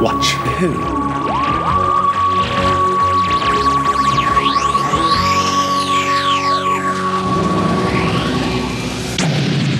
[0.00, 1.84] Watch who?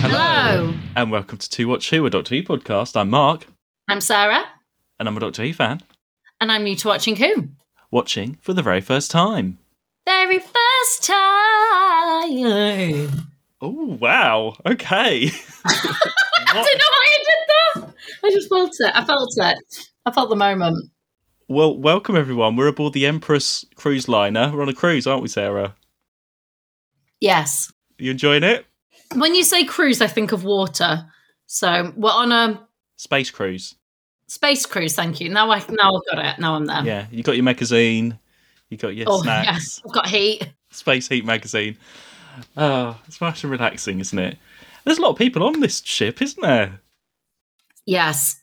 [0.01, 0.73] Hello.
[0.97, 2.97] And welcome to Two Watch Who, a Doctor Who podcast.
[2.97, 3.47] I'm Mark,
[3.89, 4.45] I'm Sarah,
[4.99, 5.81] and I'm a Doctor Who fan,
[6.41, 7.49] and I'm new to watching Who.
[7.91, 9.59] watching for the very first time.
[10.07, 11.17] Very first time.
[13.61, 14.55] Oh, wow.
[14.67, 15.31] Okay.
[15.67, 17.95] I don't know why I did that.
[18.25, 18.93] I just felt it.
[18.95, 19.89] I felt it.
[20.07, 20.91] I felt the moment.
[21.49, 22.57] well, welcome everyone.
[22.57, 24.51] We're aboard the Empress cruise liner.
[24.55, 25.75] We're on a cruise, aren't we, Sarah?
[27.21, 27.73] Yes.
[27.99, 28.67] You enjoying it?
[29.15, 31.07] When you say cruise, I think of water.
[31.47, 33.75] So we're on a Space cruise.
[34.29, 34.95] space cruise.
[34.95, 35.29] Thank you.
[35.29, 36.39] Now I now I've got it.
[36.41, 36.85] Now I'm there.
[36.85, 38.19] Yeah, you got your magazine,
[38.71, 40.49] you got your Oh snacks, yes, I've got heat.
[40.71, 41.77] Space Heat magazine.
[42.57, 44.39] Oh, it's nice and relaxing, isn't it?
[44.85, 46.81] There's a lot of people on this ship, isn't there?
[47.87, 48.41] Yes.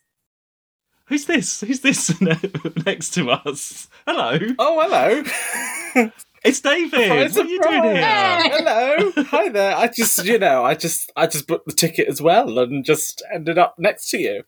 [1.11, 1.59] Who's this?
[1.59, 2.21] Who's this
[2.85, 3.89] next to us?
[4.07, 6.09] Hello, Oh, hello.
[6.45, 6.89] it's David.
[6.91, 7.95] Surprise, what are you doing here?
[7.95, 8.49] Hey!
[8.49, 9.11] hello.
[9.25, 9.75] Hi there.
[9.75, 13.21] I just, you know, I just, I just booked the ticket as well and just
[13.33, 14.43] ended up next to you.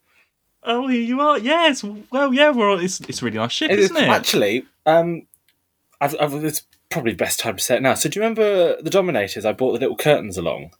[0.63, 1.37] Oh, here you are.
[1.37, 1.83] Yes.
[1.83, 2.51] Well, yeah.
[2.51, 2.69] We're.
[2.71, 4.07] On, it's it's a really nice ship, It is isn't it?
[4.07, 4.65] actually.
[4.85, 5.27] Um,
[5.99, 7.95] I've, I've, it's probably the best time to say it now.
[7.95, 9.43] So, do you remember the Dominators?
[9.43, 10.71] I brought the little curtains along.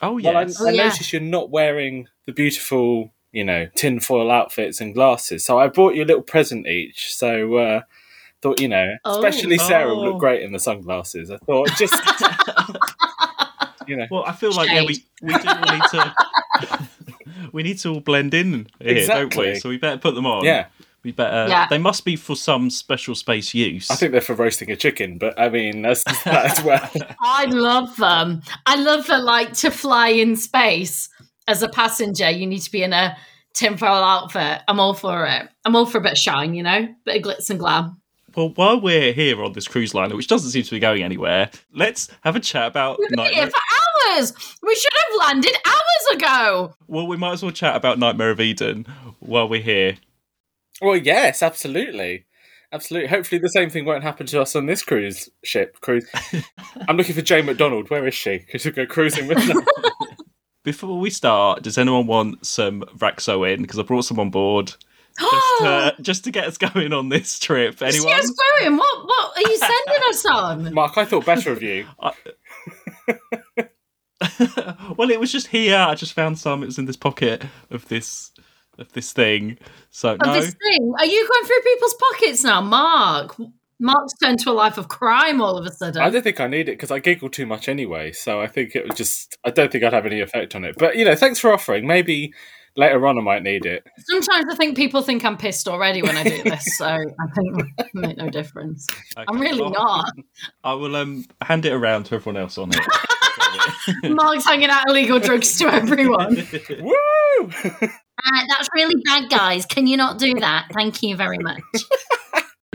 [0.00, 0.58] oh Well, I, yes.
[0.58, 0.84] Oh, I yeah.
[0.84, 5.44] noticed you're not wearing the beautiful, you know, tinfoil outfits and glasses.
[5.44, 7.14] So I brought you a little present each.
[7.14, 7.80] So uh,
[8.40, 9.18] thought, you know, Oh.
[9.22, 10.10] especially Sarah would Oh.
[10.12, 11.30] look great in the sunglasses.
[11.30, 11.94] I thought just,
[13.86, 16.14] you know, well, I feel like yeah, we we do all need to.
[17.52, 19.48] we need to all blend in here, don't we?
[19.48, 19.54] Exactly.
[19.60, 20.44] So we better put them on.
[20.44, 20.66] yeah.
[21.04, 21.46] We better.
[21.48, 21.66] Yeah.
[21.70, 23.88] They must be for some special space use.
[23.92, 26.90] I think they're for roasting a chicken, but I mean, that's that as well.
[27.20, 28.42] I love them.
[28.66, 31.08] I love the Like to fly in space
[31.48, 33.16] as a passenger, you need to be in a
[33.54, 34.62] tinfoil outfit.
[34.68, 35.48] I'm all for it.
[35.64, 38.00] I'm all for a bit of shine, you know, A bit of glitz and glam.
[38.34, 41.50] Well, while we're here on this cruise liner, which doesn't seem to be going anywhere,
[41.72, 43.44] let's have a chat about We've been Nightmare.
[43.44, 44.32] here for hours.
[44.62, 46.74] We should have landed hours ago.
[46.86, 48.84] Well, we might as well chat about Nightmare of Eden
[49.20, 49.96] while we're here.
[50.82, 52.26] well, yes, absolutely.
[52.72, 53.08] Absolutely.
[53.08, 55.80] Hopefully, the same thing won't happen to us on this cruise ship.
[55.80, 56.06] Cruise.
[56.88, 57.88] I'm looking for Jane McDonald.
[57.88, 58.38] Where is she?
[58.38, 59.54] Because we go cruising with her.
[60.66, 63.62] Before we start, does anyone want some Vraxoin?
[63.62, 64.74] Because I brought some on board
[65.20, 67.80] just to, just to get us going on this trip.
[67.80, 68.08] Anyone?
[68.08, 68.28] Yes,
[68.58, 68.76] going.
[68.76, 69.06] What?
[69.06, 70.74] What are you sending us on?
[70.74, 71.86] Mark, I thought better of you.
[74.96, 75.78] well, it was just here.
[75.78, 76.64] I just found some.
[76.64, 78.32] It was in this pocket of this
[78.76, 79.58] of this thing.
[79.90, 80.92] So Of no, this thing.
[80.98, 83.36] Are you going through people's pockets now, Mark?
[83.78, 86.00] Mark's turned to a life of crime all of a sudden.
[86.00, 88.12] I don't think I need it because I giggle too much anyway.
[88.12, 89.36] So I think it would just.
[89.44, 90.76] I don't think I'd have any effect on it.
[90.78, 91.86] But you know, thanks for offering.
[91.86, 92.32] Maybe
[92.76, 93.86] later on I might need it.
[94.08, 96.96] Sometimes I think people think I'm pissed already when I do this, so I
[97.34, 98.86] think it make no difference.
[99.16, 100.12] I'm really well, not.
[100.64, 102.80] I will um hand it around to everyone else on it.
[104.04, 106.36] Mark's hanging out illegal drugs to everyone.
[106.80, 107.50] Woo!
[107.62, 109.66] Uh, that's really bad, guys.
[109.66, 110.68] Can you not do that?
[110.72, 111.60] Thank you very much.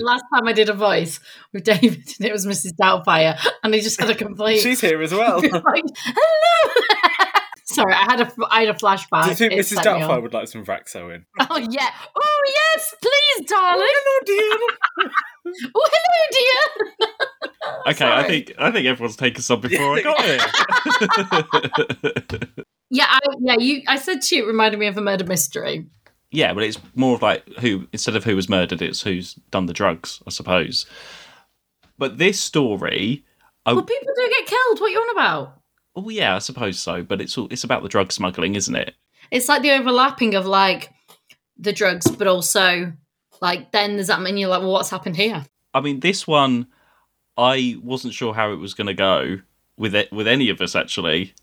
[0.01, 1.19] Last time I did a voice
[1.53, 2.73] with David, and it was Mrs.
[2.81, 4.59] Doubtfire, and he just had a complete.
[4.63, 5.41] She's here as well.
[5.41, 6.73] like, hello.
[7.65, 9.23] Sorry, I had a I had a flashback.
[9.23, 9.77] Do you think It Mrs.
[9.77, 11.23] Doubtfire would like some Vraxoin?
[11.39, 11.89] Oh yeah.
[12.15, 13.87] Oh yes, please, darling.
[13.87, 14.57] Oh, dear.
[15.73, 17.91] Oh hello, dear.
[17.91, 20.39] Okay, I think I think everyone's taken some before I got here.
[22.91, 23.55] Yeah, I, yeah.
[23.57, 25.87] You, I said to you, it reminded me of a murder mystery.
[26.31, 29.65] Yeah, but it's more of like who instead of who was murdered, it's who's done
[29.65, 30.85] the drugs, I suppose.
[31.97, 33.23] But this story,
[33.65, 34.79] oh, Well, people do get killed.
[34.81, 35.57] What you on about?
[35.95, 37.03] oh yeah, I suppose so.
[37.03, 38.95] But it's all it's about the drug smuggling, isn't it?
[39.29, 40.89] It's like the overlapping of like
[41.57, 42.93] the drugs, but also
[43.41, 45.45] like then there's that you're like, well, what's happened here?
[45.73, 46.67] I mean, this one,
[47.37, 49.39] I wasn't sure how it was going to go
[49.77, 50.75] with it with any of us.
[50.75, 51.33] Actually,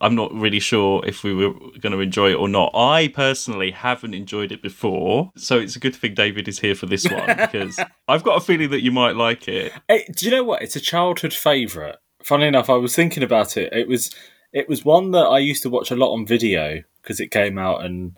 [0.00, 2.70] I'm not really sure if we were going to enjoy it or not.
[2.74, 6.86] I personally haven't enjoyed it before, so it's a good thing David is here for
[6.86, 9.72] this one because I've got a feeling that you might like it.
[9.88, 10.62] Hey, do you know what?
[10.62, 11.96] It's a childhood favourite.
[12.22, 13.72] Funny enough, I was thinking about it.
[13.72, 14.10] It was
[14.52, 17.58] it was one that I used to watch a lot on video because it came
[17.58, 18.16] out and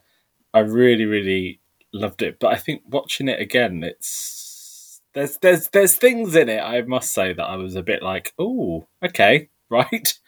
[0.53, 1.61] I really, really
[1.93, 2.38] loved it.
[2.41, 6.61] But I think watching it again, it's there's there's there's things in it.
[6.61, 10.19] I must say that I was a bit like, oh, okay, right.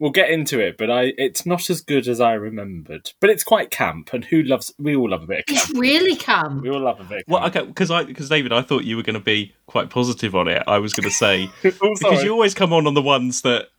[0.00, 3.10] We'll get into it, but I it's not as good as I remembered.
[3.20, 4.72] But it's quite camp, and who loves?
[4.78, 6.62] We all love a bit of It's really camp.
[6.62, 7.18] We all love a bit.
[7.18, 9.90] Of Well, okay, because I because David, I thought you were going to be quite
[9.90, 10.62] positive on it.
[10.68, 13.70] I was going to say Oh, because you always come on on the ones that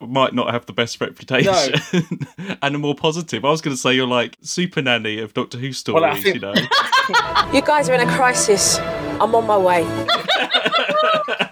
[0.00, 1.74] might not have the best reputation
[2.62, 3.44] and are more positive.
[3.44, 6.34] I was going to say you're like super nanny of Doctor Who stories, I think-
[6.36, 6.54] you know.
[7.52, 8.78] You guys are in a crisis.
[8.78, 9.82] I'm on my way.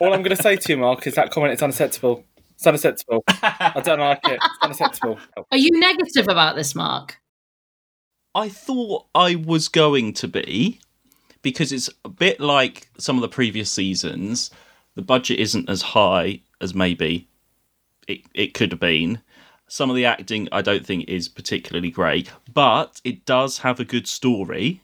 [0.00, 2.25] All I'm going to say to you, Mark, is that comment is unacceptable.
[2.61, 3.25] It's unacceptable.
[3.27, 4.39] I don't like it.
[4.43, 5.19] It's unacceptable.
[5.51, 7.19] Are you negative about this, Mark?
[8.35, 10.79] I thought I was going to be
[11.41, 14.51] because it's a bit like some of the previous seasons.
[14.95, 17.29] The budget isn't as high as maybe
[18.07, 19.23] it, it could have been.
[19.67, 23.87] Some of the acting I don't think is particularly great, but it does have a
[23.87, 24.83] good story.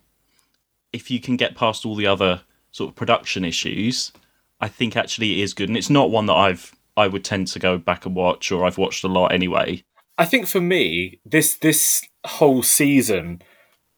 [0.94, 2.40] If you can get past all the other
[2.72, 4.12] sort of production issues,
[4.62, 5.68] I think actually it is good.
[5.68, 8.64] And it's not one that I've I would tend to go back and watch or
[8.64, 9.84] I've watched a lot anyway.
[10.18, 13.42] I think for me, this this whole season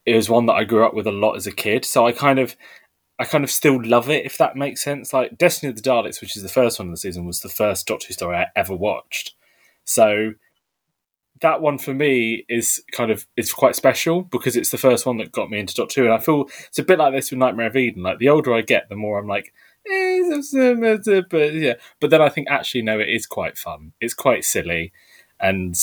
[0.06, 1.84] was one that I grew up with a lot as a kid.
[1.84, 2.56] So I kind of
[3.18, 5.12] I kind of still love it, if that makes sense.
[5.12, 7.48] Like Destiny of the Daleks, which is the first one of the season, was the
[7.48, 9.34] first Doctor Who story I ever watched.
[9.84, 10.34] So
[11.40, 15.18] that one for me is kind of is quite special because it's the first one
[15.18, 17.38] that got me into Doctor Who, and I feel it's a bit like this with
[17.38, 18.02] Nightmare of Eden.
[18.02, 19.52] Like the older I get, the more I'm like,
[21.30, 21.74] but yeah.
[22.00, 23.92] But then I think actually no, it is quite fun.
[24.00, 24.92] It's quite silly,
[25.40, 25.74] and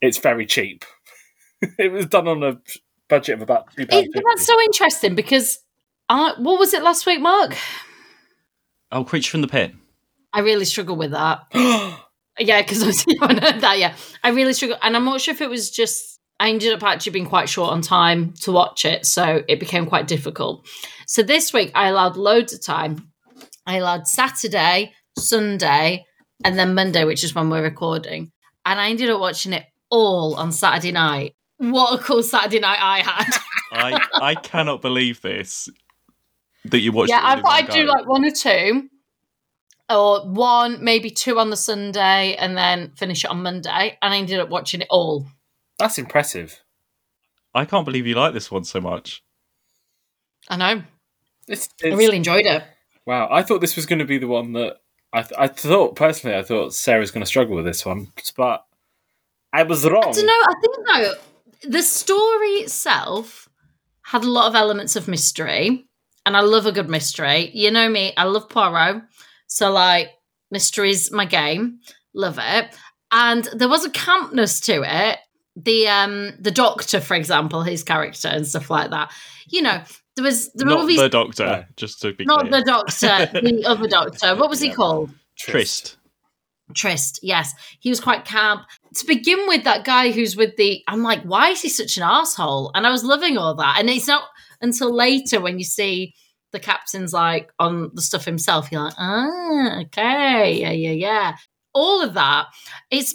[0.00, 0.84] it's very cheap.
[1.78, 2.60] it was done on a
[3.08, 4.08] budget of about two pounds.
[4.14, 5.58] That's so interesting because
[6.08, 7.56] I, what was it last week, Mark?
[8.90, 9.74] Oh, Creature from the Pit.
[10.32, 11.46] I really struggle with that.
[12.38, 13.78] yeah, because I haven't heard that.
[13.78, 16.82] Yeah, I really struggle, and I'm not sure if it was just I ended up
[16.82, 20.66] actually being quite short on time to watch it, so it became quite difficult.
[21.06, 23.10] So this week I allowed loads of time.
[23.68, 26.06] I allowed Saturday, Sunday,
[26.42, 28.32] and then Monday, which is when we're recording,
[28.64, 31.34] and I ended up watching it all on Saturday night.
[31.58, 33.38] What a cool Saturday night I had!
[33.72, 35.68] I I cannot believe this
[36.64, 37.10] that you watched.
[37.10, 38.88] yeah, I thought I'd do like one or two,
[39.90, 43.98] or one, maybe two on the Sunday, and then finish it on Monday.
[44.00, 45.26] And I ended up watching it all.
[45.78, 46.62] That's impressive.
[47.54, 49.22] I can't believe you like this one so much.
[50.48, 50.82] I know.
[51.46, 52.62] It's, I really enjoyed it.
[53.08, 53.26] Wow.
[53.30, 54.76] I thought this was going to be the one that
[55.12, 56.36] I th- I thought personally.
[56.36, 58.64] I thought Sarah's going to struggle with this one, but
[59.52, 60.04] I was wrong.
[60.06, 60.32] I don't know.
[60.32, 63.48] I think though the story itself
[64.02, 65.86] had a lot of elements of mystery,
[66.26, 67.50] and I love a good mystery.
[67.54, 69.02] You know me, I love Poirot,
[69.46, 70.10] so like
[70.50, 71.80] mystery's my game.
[72.14, 72.76] Love it,
[73.10, 75.18] and there was a campness to it.
[75.56, 79.10] The um the Doctor, for example, his character and stuff like that.
[79.48, 79.82] You know,
[80.18, 81.64] there was there were all Not these the Doctor, No.
[81.76, 82.50] just to be not clear.
[82.52, 84.36] the Doctor, the other Doctor.
[84.36, 84.74] What was he Yeah.
[84.74, 85.10] called?
[85.38, 85.96] Tryst.
[86.74, 87.54] Tryst, yes.
[87.80, 88.62] He was quite camp.
[88.96, 92.02] To begin with, that guy who's with the I'm like, why is he such an
[92.02, 92.72] asshole?
[92.74, 93.76] And I was loving all that.
[93.78, 94.24] And it's not
[94.60, 96.14] until later when you see
[96.52, 101.36] the captain's like on the stuff himself, you're like, ah, okay, yeah, yeah, yeah.
[101.72, 102.46] All of that.
[102.90, 103.14] It's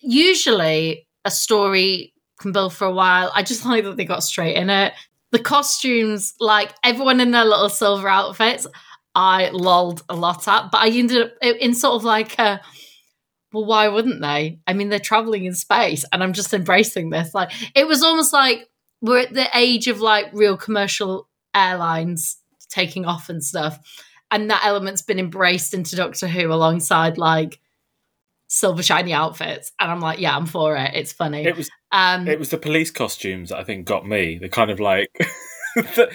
[0.00, 3.30] usually a story can build for a while.
[3.34, 4.94] I just like that they got straight in it.
[5.32, 8.66] The costumes, like everyone in their little silver outfits,
[9.14, 12.60] I lolled a lot at, but I ended up in sort of like a
[13.52, 14.60] well, why wouldn't they?
[14.66, 17.34] I mean, they're traveling in space, and I'm just embracing this.
[17.34, 18.68] Like, it was almost like
[19.00, 22.38] we're at the age of like real commercial airlines
[22.68, 23.78] taking off and stuff,
[24.30, 27.58] and that element's been embraced into Doctor Who alongside like
[28.48, 30.92] silver shiny outfits, and I'm like, yeah, I'm for it.
[30.94, 31.44] It's funny.
[31.44, 34.38] It was um, it was the police costumes that I think got me.
[34.38, 35.10] The kind of like
[35.74, 36.10] the,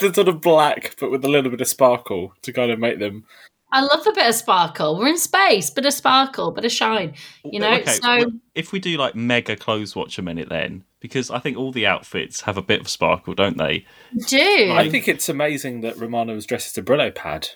[0.00, 2.98] the sort of black, but with a little bit of sparkle to kind of make
[2.98, 3.24] them.
[3.72, 4.98] I love a bit of sparkle.
[4.98, 7.14] We're in space, bit of sparkle, bit of shine.
[7.44, 10.84] You know, okay, so well, if we do like mega clothes watch a minute, then
[11.00, 13.84] because I think all the outfits have a bit of sparkle, don't they?
[14.28, 17.50] do I think it's amazing that Romana was dressed as a Brillo pad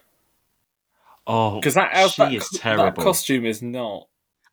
[1.28, 3.02] Oh, because that, she that, is that terrible.
[3.02, 4.08] costume is not.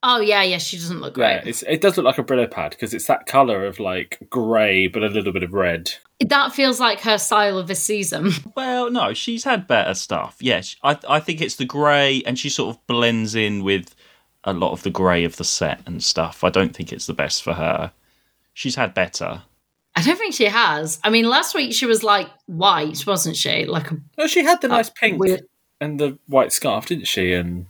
[0.08, 0.60] Oh yeah, yeah.
[0.60, 1.50] She doesn't look Yeah, great.
[1.50, 4.88] it's, it does look like a Brillo pad because it's that color of like grey
[4.88, 5.92] but a little bit of red.
[6.20, 8.32] That feels like her style of this season.
[8.56, 10.38] Well, no, she's had better stuff.
[10.40, 13.96] Yes, I I think it's the grey, and she sort of blends in with
[14.44, 16.44] a lot of the grey of the set and stuff.
[16.44, 17.92] I don't think it's the best for her.
[18.54, 19.42] She's had better.
[19.96, 21.00] I don't think she has.
[21.04, 23.66] I mean, last week she was like white, wasn't she?
[23.66, 25.48] Like a, No, she had the nice pink weird-
[25.82, 27.34] and the white scarf, didn't she?
[27.34, 27.66] And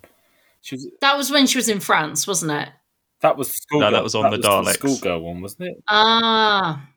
[0.65, 2.69] she was that was when she was in France, wasn't it?
[3.21, 3.79] that was the school.
[3.81, 4.73] No, that was on the Daleks.
[4.73, 5.83] schoolgirl one, wasn't it?
[5.87, 6.87] Ah,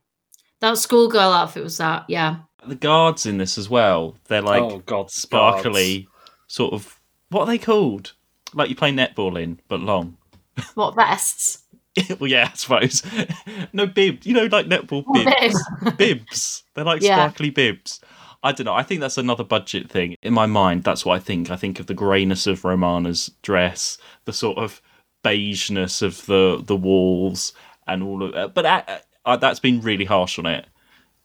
[0.60, 2.04] that schoolgirl outfit was that.
[2.08, 2.36] Yeah.
[2.66, 4.16] The guards in this as well.
[4.28, 6.08] They're like oh God, sparkly,
[6.46, 6.98] sort of.
[7.28, 8.14] What are they called?
[8.54, 10.16] Like you play netball in, but long.
[10.74, 11.64] What vests?
[12.18, 13.02] well, yeah, I suppose.
[13.72, 14.24] no bib.
[14.24, 15.62] You know, like netball bibs.
[15.84, 15.96] Bib.
[15.98, 16.62] bibs.
[16.74, 17.16] They're like Yeah.
[17.16, 18.00] sparkly bibs.
[18.42, 18.74] I don't know.
[18.74, 20.16] I think that's another budget thing.
[20.22, 21.50] In my mind, that's what I think.
[21.50, 24.80] I think of the greyness of Romana's dress, the sort of
[25.24, 27.52] beigeness of the the walls
[27.86, 28.54] and all of that.
[28.54, 28.82] But uh,
[29.24, 30.66] uh, that's been really harsh on it,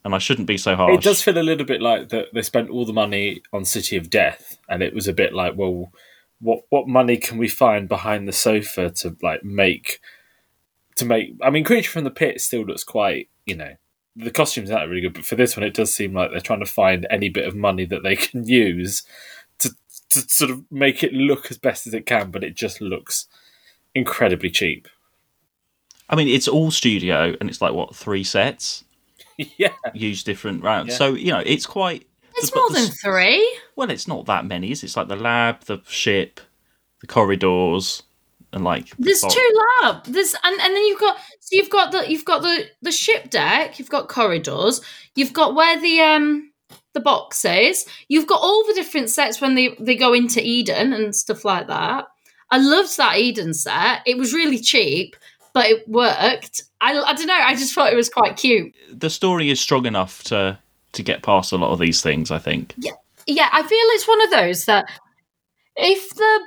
[0.03, 0.95] and I shouldn't be so harsh.
[0.95, 3.95] It does feel a little bit like that they spent all the money on City
[3.95, 5.91] of Death, and it was a bit like, well,
[6.39, 9.99] what what money can we find behind the sofa to like make
[10.95, 11.35] to make?
[11.43, 13.75] I mean, Creature from the Pit still looks quite, you know,
[14.15, 16.59] the costumes aren't really good, but for this one, it does seem like they're trying
[16.59, 19.03] to find any bit of money that they can use
[19.59, 19.75] to
[20.09, 23.27] to sort of make it look as best as it can, but it just looks
[23.95, 24.87] incredibly cheap.
[26.09, 28.83] I mean, it's all studio, and it's like what three sets
[29.57, 30.91] yeah, use different rounds.
[30.91, 30.97] Yeah.
[30.97, 32.07] So you know, it's quite.
[32.35, 33.59] It's but more the than three.
[33.75, 34.71] Well, it's not that many.
[34.71, 34.87] Is it?
[34.87, 36.39] It's like the lab, the ship,
[37.01, 38.03] the corridors,
[38.53, 40.05] and like There's fo- two lab.
[40.05, 43.29] There's and, and then you've got so you've got the you've got the the ship
[43.29, 43.79] deck.
[43.79, 44.81] You've got corridors.
[45.15, 46.51] You've got where the um
[46.93, 47.85] the box is.
[48.07, 51.67] You've got all the different sets when they they go into Eden and stuff like
[51.67, 52.05] that.
[52.51, 54.01] I loved that Eden set.
[54.05, 55.15] It was really cheap,
[55.53, 56.63] but it worked.
[56.81, 57.33] I, I don't know.
[57.33, 58.75] I just thought it was quite cute.
[58.91, 60.59] The story is strong enough to
[60.91, 62.31] to get past a lot of these things.
[62.31, 62.73] I think.
[62.77, 62.91] Yeah
[63.27, 64.85] yeah, I feel it's one of those that
[65.75, 66.39] if the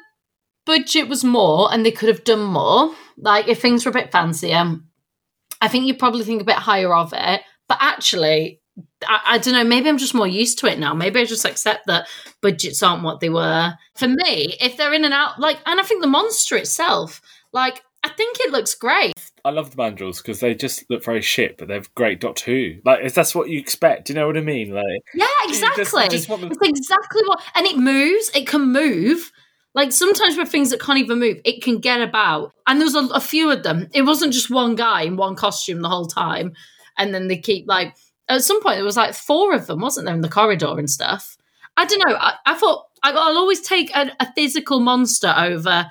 [0.67, 4.13] budget was more and they could have done more, like if things were a bit
[4.13, 4.77] fancier,
[5.61, 7.41] I think you'd probably think a bit higher of it.
[7.69, 8.61] But actually,
[9.07, 10.93] I, I don't know, maybe I'm just more used to it now.
[10.93, 12.09] Maybe I just accept that
[12.43, 13.73] budgets aren't what they were.
[13.95, 17.21] For me, if they're in and out, like, and I think the monster itself,
[17.53, 19.15] like, I think it looks great.
[19.45, 22.75] I love the mandrels because they just look very shit, but they're great Doctor Who.
[22.85, 24.07] Like, is that's what you expect?
[24.07, 24.73] Do you know what I mean?
[24.73, 26.09] Like, Yeah, just- exactly.
[26.09, 28.31] just want It's exactly what, and it moves.
[28.35, 29.33] It can move.
[29.77, 32.53] Like sometimes with things that can't even move, it can get about.
[32.67, 33.89] And there was a, a few of them.
[33.93, 36.55] It wasn't just one guy in one costume the whole time.
[36.97, 37.95] And then they keep like
[38.29, 40.89] at some point there was like four of them, wasn't there, in the corridor and
[40.89, 41.37] stuff.
[41.77, 42.17] I don't know.
[42.17, 45.87] I, I thought I, I'll always take a, a physical monster over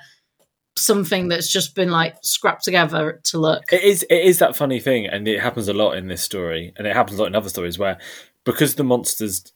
[0.74, 3.72] something that's just been like scrapped together to look.
[3.72, 6.72] It is it is that funny thing, and it happens a lot in this story,
[6.76, 7.98] and it happens a lot in other stories where
[8.44, 9.52] because the monsters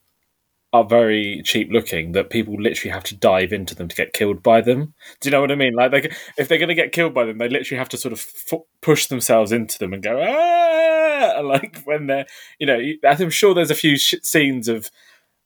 [0.73, 4.43] are very cheap looking, that people literally have to dive into them to get killed
[4.43, 4.95] by them.
[5.21, 5.75] Do you know what I mean?
[5.75, 8.13] Like, they, if they're going to get killed by them, they literally have to sort
[8.13, 12.27] of f- push themselves into them and go ah, like when they're
[12.59, 12.81] you know.
[13.05, 14.91] I'm sure there's a few sh- scenes of.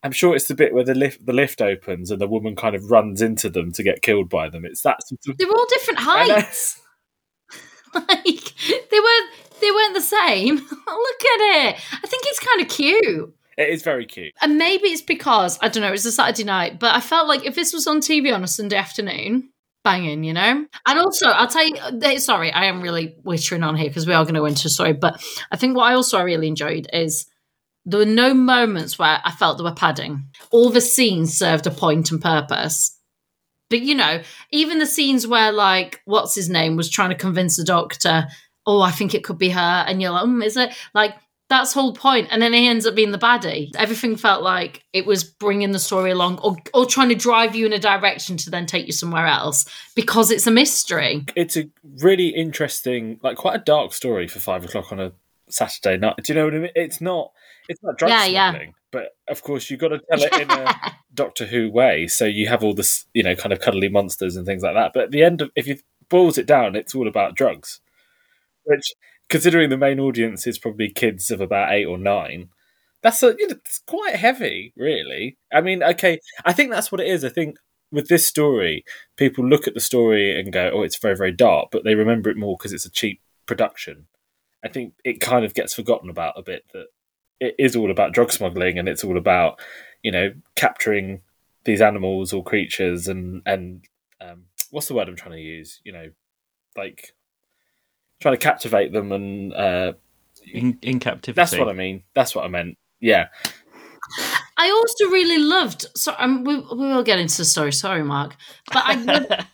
[0.02, 2.75] I'm sure it's the bit where the lift the lift opens and the woman kind
[2.75, 4.66] of runs into them to get killed by them.
[4.66, 6.78] It's that sort of They were all different heights.
[7.95, 8.52] like
[8.90, 9.31] they weren't
[9.62, 10.57] they weren't the same.
[10.71, 11.76] Look at it.
[11.90, 13.35] I think it's kind of cute.
[13.57, 14.35] It is very cute.
[14.41, 17.47] And maybe it's because I don't know, it's a Saturday night, but I felt like
[17.47, 19.51] if this was on TV on a Sunday afternoon,
[19.85, 20.67] banging, you know.
[20.87, 24.25] And also, I'll tell you, sorry, I am really wittering on here because we are
[24.25, 27.27] going to into a story, but I think what I also really enjoyed is
[27.85, 30.29] there were no moments where I felt there were padding.
[30.51, 32.99] All the scenes served a point and purpose.
[33.71, 37.57] But you know, even the scenes where like what's his name was trying to convince
[37.57, 38.27] the doctor,
[38.67, 40.75] oh, I think it could be her, and you're like, mm, is it?
[40.95, 41.15] Like
[41.59, 43.71] that's whole point, and then he ends up being the baddie.
[43.77, 47.67] Everything felt like it was bringing the story along, or or trying to drive you
[47.67, 51.25] in a direction to then take you somewhere else because it's a mystery.
[51.37, 51.69] it's a
[52.01, 55.13] really interesting, like quite a dark story for five o'clock on a
[55.49, 56.17] Saturday night.
[56.23, 56.71] Do you know what I mean?
[56.75, 57.33] It's not.
[57.69, 58.67] It's not drug Yeah, yeah.
[58.91, 60.75] but of course you've got to tell it in a
[61.15, 62.07] Doctor Who way.
[62.07, 64.93] So you have all this, you know, kind of cuddly monsters and things like that.
[64.93, 67.81] But at the end of, if you boils it down, it's all about drugs.
[68.65, 68.93] Which,
[69.35, 72.50] considering the main audience is probably kids of about eight or nine,
[73.03, 75.38] that's a, you know, it's quite heavy, really.
[75.53, 77.25] I mean, okay, I think that's what it is.
[77.25, 77.57] I think
[77.91, 78.85] with this story,
[79.17, 82.31] people look at the story and go, "Oh, it's very, very dark," but they remember
[82.31, 84.07] it more because it's a cheap production.
[84.64, 86.87] I think it kind of gets forgotten about a bit that
[87.41, 89.59] it is all about drug smuggling and it's all about
[90.05, 91.23] you know capturing
[91.64, 93.85] these animals or creatures and and
[94.21, 95.81] um, what's the word I'm trying to use?
[95.83, 96.11] You know,
[96.76, 97.14] like
[98.25, 99.93] trying to captivate them and uh,
[100.50, 101.37] In, in captivity.
[101.37, 102.04] that's what I mean.
[102.14, 102.78] That's what I meant.
[102.99, 103.26] Yeah,
[104.57, 105.85] I also really loved.
[105.95, 107.71] So um, we we will get into the story.
[107.71, 108.35] Sorry, Mark,
[108.73, 109.45] but I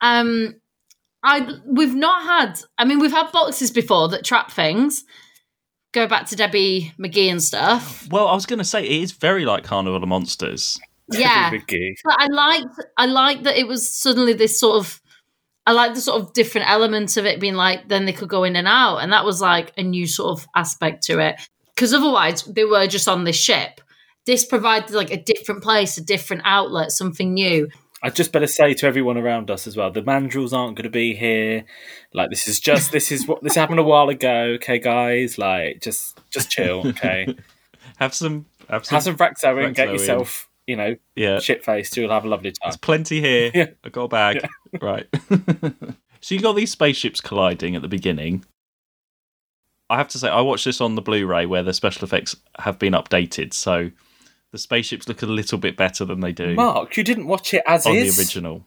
[0.00, 0.54] um,
[1.24, 2.60] I we've not had.
[2.78, 5.02] I mean, we've had boxes before that trap things.
[5.90, 8.06] Go back to Debbie McGee and stuff.
[8.08, 10.78] Well, I was going to say it is very like Carnival of Monsters.
[11.10, 11.50] Yeah,
[12.04, 12.76] but I liked.
[12.96, 15.00] I liked that it was suddenly this sort of.
[15.66, 18.44] I like the sort of different elements of it being like then they could go
[18.44, 21.40] in and out, and that was like a new sort of aspect to it.
[21.74, 23.80] Because otherwise they were just on this ship.
[24.24, 27.68] This provided like a different place, a different outlet, something new.
[28.02, 30.90] I just better say to everyone around us as well: the mandrels aren't going to
[30.90, 31.64] be here.
[32.14, 34.54] Like this is just this is what this happened a while ago.
[34.56, 36.86] Okay, guys, like just just chill.
[36.86, 37.34] Okay,
[37.96, 38.46] Have some.
[38.68, 38.96] Have some.
[38.96, 39.92] have some Fraxo and get Vraxoin.
[39.92, 41.38] yourself you know, Yeah.
[41.38, 41.96] shit faced.
[41.96, 42.58] You'll have a lovely time.
[42.64, 43.50] There's plenty here.
[43.54, 43.66] Yeah.
[43.84, 44.46] I got a bag.
[44.82, 45.06] Right.
[46.20, 48.44] so you got these spaceships colliding at the beginning.
[49.88, 52.78] I have to say, I watched this on the Blu-ray where the special effects have
[52.78, 53.90] been updated, so
[54.52, 57.62] the spaceships look a little bit better than they do Mark, you didn't watch it
[57.66, 58.16] as on is.
[58.16, 58.64] the original.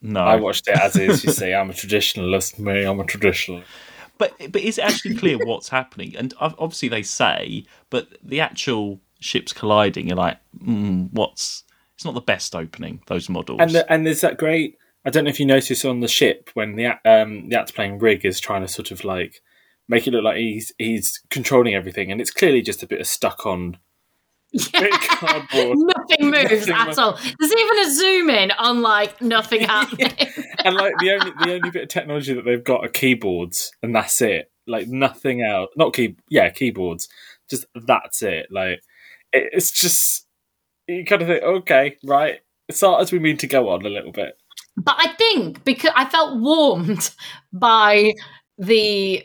[0.00, 1.24] No, I watched it as is.
[1.24, 2.58] You see, I'm a traditionalist.
[2.58, 3.64] Me, I'm a traditionalist.
[4.18, 6.14] but but is it actually clear what's happening?
[6.16, 11.64] And obviously they say, but the actual ships colliding, you're like, mm, what's?
[11.96, 13.02] It's not the best opening.
[13.06, 13.58] Those models.
[13.60, 14.76] And the, and there's that great.
[15.04, 17.72] I don't know if you notice on the ship when the act- um the actor
[17.72, 19.40] playing Rigg is trying to sort of like
[19.88, 23.06] make it look like he's he's controlling everything, and it's clearly just a bit of
[23.06, 23.78] stuck on
[24.52, 25.78] bit of cardboard.
[25.78, 26.98] Nothing moves Nothing at moves.
[26.98, 27.12] all.
[27.38, 30.12] There's even a zoom in on like nothing happening.
[30.64, 33.94] and like the only the only bit of technology that they've got are keyboards, and
[33.94, 34.50] that's it.
[34.66, 35.70] Like nothing else.
[35.76, 36.16] Not key.
[36.28, 37.08] Yeah, keyboards.
[37.50, 38.46] Just that's it.
[38.50, 38.80] Like it,
[39.34, 40.26] it's just
[40.86, 42.40] you kind of think, okay, right.
[42.70, 44.38] Start as we mean to go on a little bit.
[44.76, 47.10] But I think because I felt warmed
[47.52, 48.12] by
[48.58, 49.24] the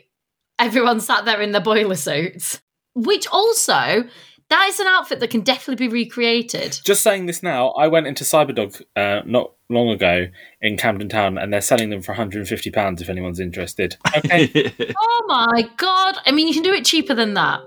[0.58, 2.60] everyone sat there in the boiler suits,
[2.94, 4.04] which also
[4.50, 6.78] that is an outfit that can definitely be recreated.
[6.84, 10.26] Just saying this now, I went into Cyberdog uh, not long ago
[10.60, 13.96] in Camden Town, and they're selling them for 150 pounds if anyone's interested.
[14.16, 16.18] Okay, Oh my god!
[16.26, 17.60] I mean, you can do it cheaper than that.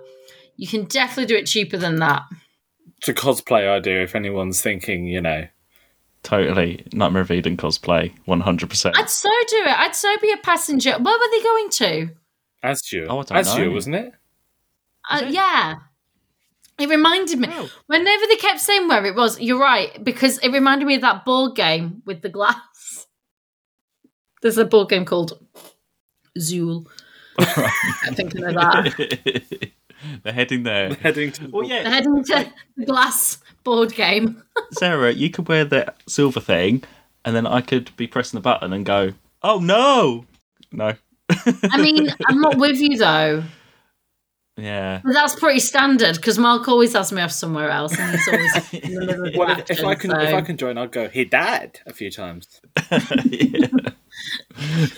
[0.55, 2.23] You can definitely do it cheaper than that.
[2.97, 5.47] it's a cosplay idea if anyone's thinking, you know.
[6.23, 8.97] totally Nightmare of Eden cosplay, one hundred percent.
[8.97, 9.79] I'd so do it.
[9.79, 10.91] I'd so be a passenger.
[10.91, 12.09] Where were they going to?
[12.63, 13.07] Azure.
[13.09, 13.71] Oh, I don't Azure, know.
[13.71, 14.13] wasn't it?
[15.09, 15.75] Uh, yeah.
[16.79, 17.47] It reminded me.
[17.51, 17.69] Oh.
[17.87, 21.25] Whenever they kept saying where it was, you're right, because it reminded me of that
[21.25, 23.05] board game with the glass.
[24.41, 25.39] There's a board game called
[26.39, 26.85] Zool.
[27.37, 29.71] I'm thinking of that.
[30.23, 30.89] They're heading there.
[30.89, 31.47] They're Heading to.
[31.47, 34.43] Well, yeah, Heading to the glass board game.
[34.71, 36.83] Sarah, you could wear the silver thing,
[37.25, 40.25] and then I could be pressing the button and go, "Oh no,
[40.71, 40.93] no."
[41.29, 43.43] I mean, I'm not with you though.
[44.57, 45.01] Yeah.
[45.03, 48.73] But that's pretty standard because Mark always has me off somewhere else, and he's always
[48.73, 50.77] in the middle of the Well, if, if I action, can, if I can join,
[50.77, 51.09] I'll go.
[51.09, 52.61] He died a few times.
[52.77, 52.99] I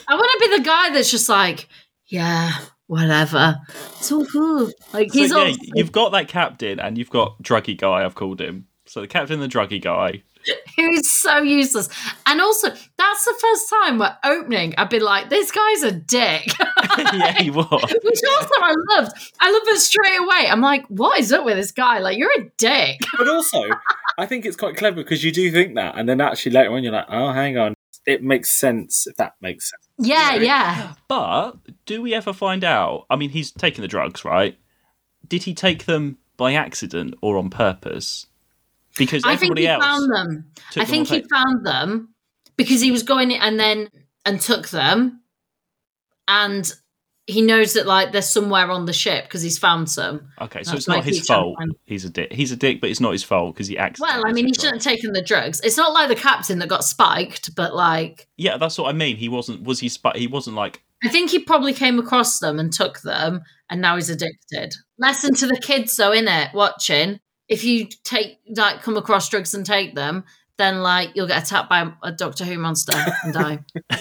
[0.10, 1.70] want to be the guy that's just like,
[2.08, 2.52] yeah,
[2.88, 3.58] whatever.
[3.98, 4.74] It's all good.
[4.94, 8.06] Like So he's yeah, all you've got that captain, and you've got druggy guy.
[8.06, 8.68] I've called him.
[8.86, 10.24] So the captain, and the druggy guy.
[10.76, 11.90] who's so useless.
[12.26, 14.74] And also, that's the first time we're opening.
[14.78, 16.52] I'd be like, this guy's a dick.
[16.98, 17.68] yeah, he was.
[18.04, 19.12] Which also I loved.
[19.40, 20.50] I loved it straight away.
[20.50, 22.00] I'm like, what is up with this guy?
[22.00, 23.00] Like, you're a dick.
[23.18, 23.62] But also,
[24.18, 26.84] I think it's quite clever because you do think that, and then actually later on,
[26.84, 27.74] you're like, oh, hang on,
[28.06, 29.85] it makes sense if that makes sense.
[29.98, 30.94] Yeah, yeah.
[31.08, 31.54] But
[31.86, 33.06] do we ever find out?
[33.10, 34.58] I mean, he's taking the drugs, right?
[35.28, 38.28] Did he take them by accident or on purpose?
[38.98, 40.52] Because I think he else found them.
[40.78, 42.14] I think he found them
[42.56, 43.90] because he was going and then
[44.26, 45.22] and took them,
[46.28, 46.74] and
[47.28, 50.30] he knows that like they're somewhere on the ship because he's found some.
[50.40, 51.78] Okay, so it's not his he's trying to fault.
[51.86, 52.32] He's a dick.
[52.32, 54.22] He's a dick, but it's not his fault because he accidentally.
[54.22, 55.60] Well, I mean, he shouldn't have taken the drugs.
[55.62, 59.18] It's not like the captain that got spiked, but like Yeah, that's what I mean.
[59.18, 59.64] He wasn't.
[59.64, 59.90] Was he?
[59.90, 60.84] Sp- he wasn't like.
[61.04, 64.74] I think he probably came across them and took them, and now he's addicted.
[65.00, 67.20] Lesson to the kids, though, in it watching.
[67.48, 70.26] If you take like come across drugs and take them,
[70.58, 73.60] then like you'll get attacked by a Doctor Who monster and die.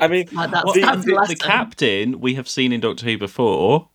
[0.00, 3.06] I mean, Like that's, Well, that's the, the, the captain we have seen in Doctor
[3.06, 3.88] Who before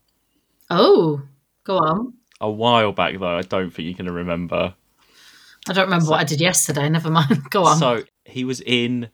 [0.70, 1.22] Oh,
[1.64, 2.14] go on.
[2.42, 3.38] a while back, though.
[3.38, 4.74] I don't think you're going to remember.
[5.68, 6.88] I don't remember what I did yesterday.
[6.90, 7.44] Never mind.
[7.50, 7.78] Go on.
[7.78, 9.10] So he was in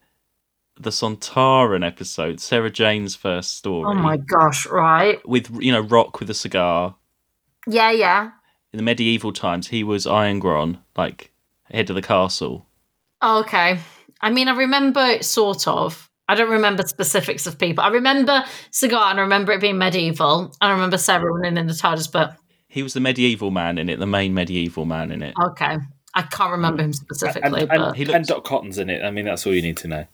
[0.80, 3.86] the Sontaran episode, Sarah Jane's first story.
[3.88, 4.68] oh my gosh!
[4.68, 5.26] Right?
[5.28, 6.96] With you know Rock with a cigar.
[7.68, 8.32] Yeah, yeah.
[8.74, 11.32] In the medieval times, he was Irongron, like
[11.72, 12.66] head of the castle.
[13.22, 13.80] Oh, okay.
[14.22, 16.10] I mean, I remember it sort of.
[16.28, 17.84] I don't remember specifics of people.
[17.84, 20.56] I remember cigar and I remember it being medieval.
[20.62, 22.36] I remember Sarah running in the TARDIS, but
[22.68, 25.36] He was the medieval man in it, the main medieval man in it.
[25.52, 25.78] okay.
[26.18, 29.04] I can't remember him specifically, and, but He and looks- Dot Cotton's in it.
[29.04, 30.06] I mean, that's all you need to know.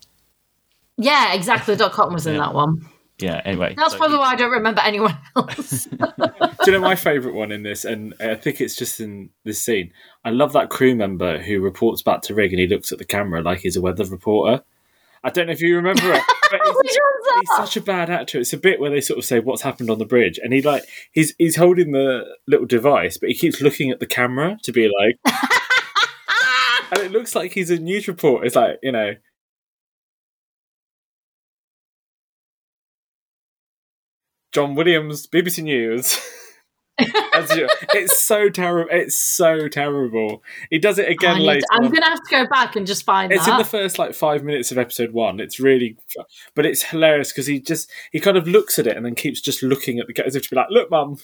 [0.98, 1.76] yeah, exactly.
[1.76, 2.42] Dot Cotton was in Yeah.
[2.42, 2.86] that one.
[3.22, 3.42] Yeah.
[3.46, 5.86] Anyway, That's so probably why I don't remember anyone else.
[5.86, 5.98] Do
[6.66, 7.86] you know my favourite one in this?
[7.86, 9.94] And I think it's just in this scene.
[10.26, 13.06] I love that crew member who reports back to Rigg and he looks at the
[13.06, 14.64] camera like he's a weather reporter.
[15.24, 16.98] I don't know if you remember it, but he's,
[17.40, 18.40] he's such a bad actor.
[18.40, 20.62] It's a bit where they sort of say what's happened on the bridge, and he
[20.62, 24.72] like he's he's holding the little device, but he keeps looking at the camera to
[24.72, 25.20] be like,
[26.92, 28.46] and it looks like he's a news reporter.
[28.46, 29.14] It's like you know.
[34.52, 36.20] John Williams, BBC News.
[37.34, 38.90] It's so terrible.
[38.94, 40.44] It's so terrible.
[40.70, 41.66] He does it again need- later.
[41.72, 41.92] I'm on.
[41.92, 43.54] gonna have to go back and just find It's that.
[43.54, 45.40] in the first like five minutes of episode one.
[45.40, 45.98] It's really,
[46.56, 49.42] but it's hilarious because he just he kind of looks at it and then keeps
[49.42, 51.18] just looking at the cat as if to be like, "Look, mum,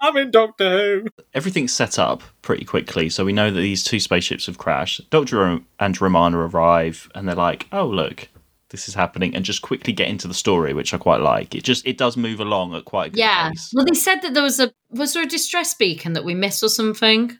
[0.00, 0.70] I'm in Doctor
[1.02, 5.08] Who." Everything's set up pretty quickly, so we know that these two spaceships have crashed.
[5.10, 8.28] Doctor and Romana arrive, and they're like, "Oh, look,
[8.74, 11.54] this is happening," and just quickly get into the story, which I quite like.
[11.54, 13.50] It just it does move along at quite a good yeah.
[13.50, 13.70] pace.
[13.72, 16.62] Well, they said that there was a was there a distress beacon that we missed
[16.62, 17.38] or something.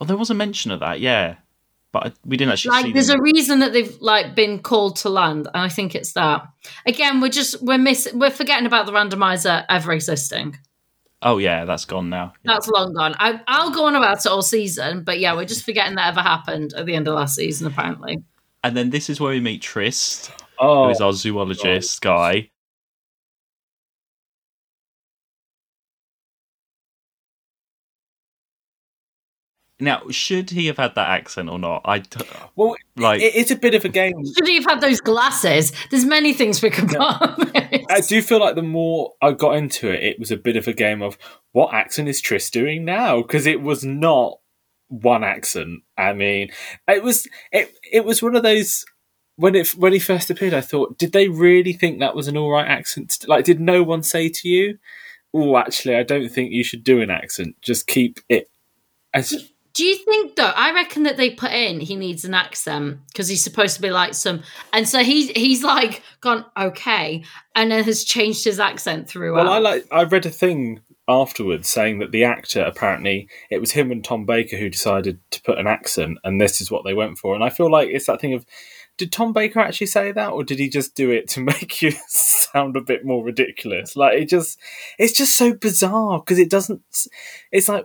[0.00, 1.36] Oh, there was a mention of that, yeah,
[1.92, 2.82] but I, we didn't actually see.
[2.84, 3.20] Like, there's them.
[3.20, 6.46] a reason that they've like been called to land, and I think it's that.
[6.86, 10.58] Again, we're just we're miss we're forgetting about the randomizer ever existing.
[11.22, 12.34] Oh yeah, that's gone now.
[12.44, 12.52] Yeah.
[12.52, 13.14] That's long gone.
[13.18, 16.20] I, I'll go on about it all season, but yeah, we're just forgetting that ever
[16.20, 17.66] happened at the end of last season.
[17.66, 18.22] Apparently,
[18.62, 20.84] And then this is where we meet Tryst, Oh.
[20.84, 22.50] who Oh, is our zoologist guy.
[29.78, 31.82] Now, should he have had that accent or not?
[31.84, 33.20] I d- well, like.
[33.20, 34.14] it is a bit of a game.
[34.24, 35.70] should he have had those glasses?
[35.90, 37.52] There's many things we could put on.
[37.90, 40.66] I do feel like the more I got into it, it was a bit of
[40.66, 41.18] a game of
[41.52, 43.20] what accent is Tryst doing now?
[43.20, 44.38] Because it was not
[44.88, 45.82] one accent.
[45.98, 46.52] I mean,
[46.88, 48.86] it was it it was one of those
[49.36, 50.54] when it when he first appeared.
[50.54, 53.24] I thought, did they really think that was an all right accent?
[53.26, 54.78] Like, did no one say to you,
[55.32, 57.56] "Oh, actually, I don't think you should do an accent.
[57.62, 58.50] Just keep it."
[59.14, 60.52] As, Do you think though?
[60.54, 63.90] I reckon that they put in he needs an accent because he's supposed to be
[63.90, 67.22] like some, and so he's he's like gone okay,
[67.54, 69.44] and then has changed his accent throughout.
[69.44, 69.86] well, I like.
[69.92, 74.24] I read a thing afterwards saying that the actor apparently it was him and Tom
[74.26, 77.34] Baker who decided to put an accent, and this is what they went for.
[77.34, 78.46] And I feel like it's that thing of.
[78.98, 81.92] Did Tom Baker actually say that, or did he just do it to make you
[82.08, 83.94] sound a bit more ridiculous?
[83.96, 84.58] Like it just,
[84.98, 86.82] it's just so bizarre because it doesn't.
[87.52, 87.84] It's like,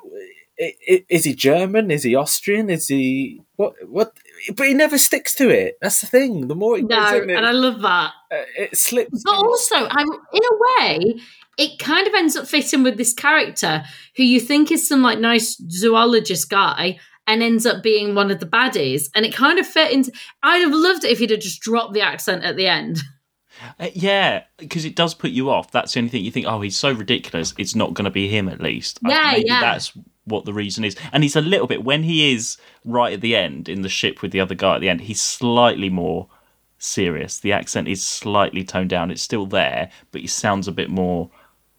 [0.59, 1.91] i- i- is he German?
[1.91, 2.69] Is he Austrian?
[2.69, 3.73] Is he what?
[3.87, 4.13] What?
[4.55, 5.77] But he never sticks to it.
[5.81, 6.47] That's the thing.
[6.47, 8.13] The more it no, goes in, it, and I love that.
[8.31, 9.21] uh, it slips.
[9.23, 11.21] But also, I'm in a way,
[11.57, 13.83] it kind of ends up fitting with this character
[14.15, 18.39] who you think is some like nice zoologist guy and ends up being one of
[18.39, 19.09] the baddies.
[19.15, 20.11] And it kind of fit into.
[20.43, 22.99] I'd have loved it if he'd have just dropped the accent at the end.
[23.79, 25.69] Uh, yeah, because it does put you off.
[25.69, 26.47] That's the only thing you think.
[26.47, 27.53] Oh, he's so ridiculous.
[27.59, 28.97] It's not going to be him, at least.
[29.05, 29.61] Uh, Yeah, maybe yeah.
[29.61, 29.91] That's
[30.23, 30.95] what the reason is.
[31.11, 34.21] And he's a little bit when he is right at the end in the ship
[34.21, 35.01] with the other guy at the end.
[35.01, 36.27] He's slightly more
[36.79, 37.39] serious.
[37.39, 39.11] The accent is slightly toned down.
[39.11, 41.29] It's still there, but he sounds a bit more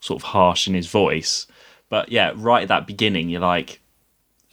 [0.00, 1.46] sort of harsh in his voice.
[1.88, 3.80] But yeah, right at that beginning, you're like,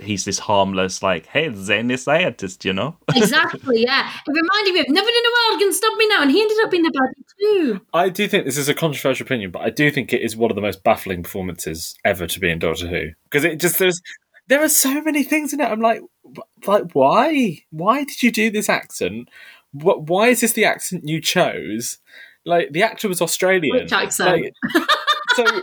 [0.02, 2.98] he's this harmless, like, hey, Zen is scientist, you know.
[3.16, 4.10] Exactly, yeah.
[4.28, 6.58] It reminded me of Nothing in the World Can Stop Me Now, and he ended
[6.64, 7.82] up being the baddie too.
[7.94, 10.52] I do think this is a controversial opinion, but I do think it is one
[10.52, 14.02] of the most baffling performances ever to be in Doctor Who because it just there's
[14.48, 15.66] there are so many things in it.
[15.66, 16.02] I'm like,
[16.66, 17.60] like why?
[17.70, 19.30] Why did you do this accent?
[19.72, 20.04] What?
[20.04, 22.00] Why is this the accent you chose?
[22.46, 23.76] Like the actor was Australian.
[23.76, 24.54] Which accent?
[24.74, 24.90] Like,
[25.36, 25.46] so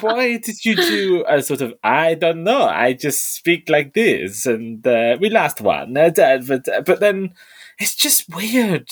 [0.00, 2.62] why did you do a sort of I don't know?
[2.64, 6.10] I just speak like this, and uh, we last one, uh,
[6.46, 7.34] but but then
[7.78, 8.88] it's just weird.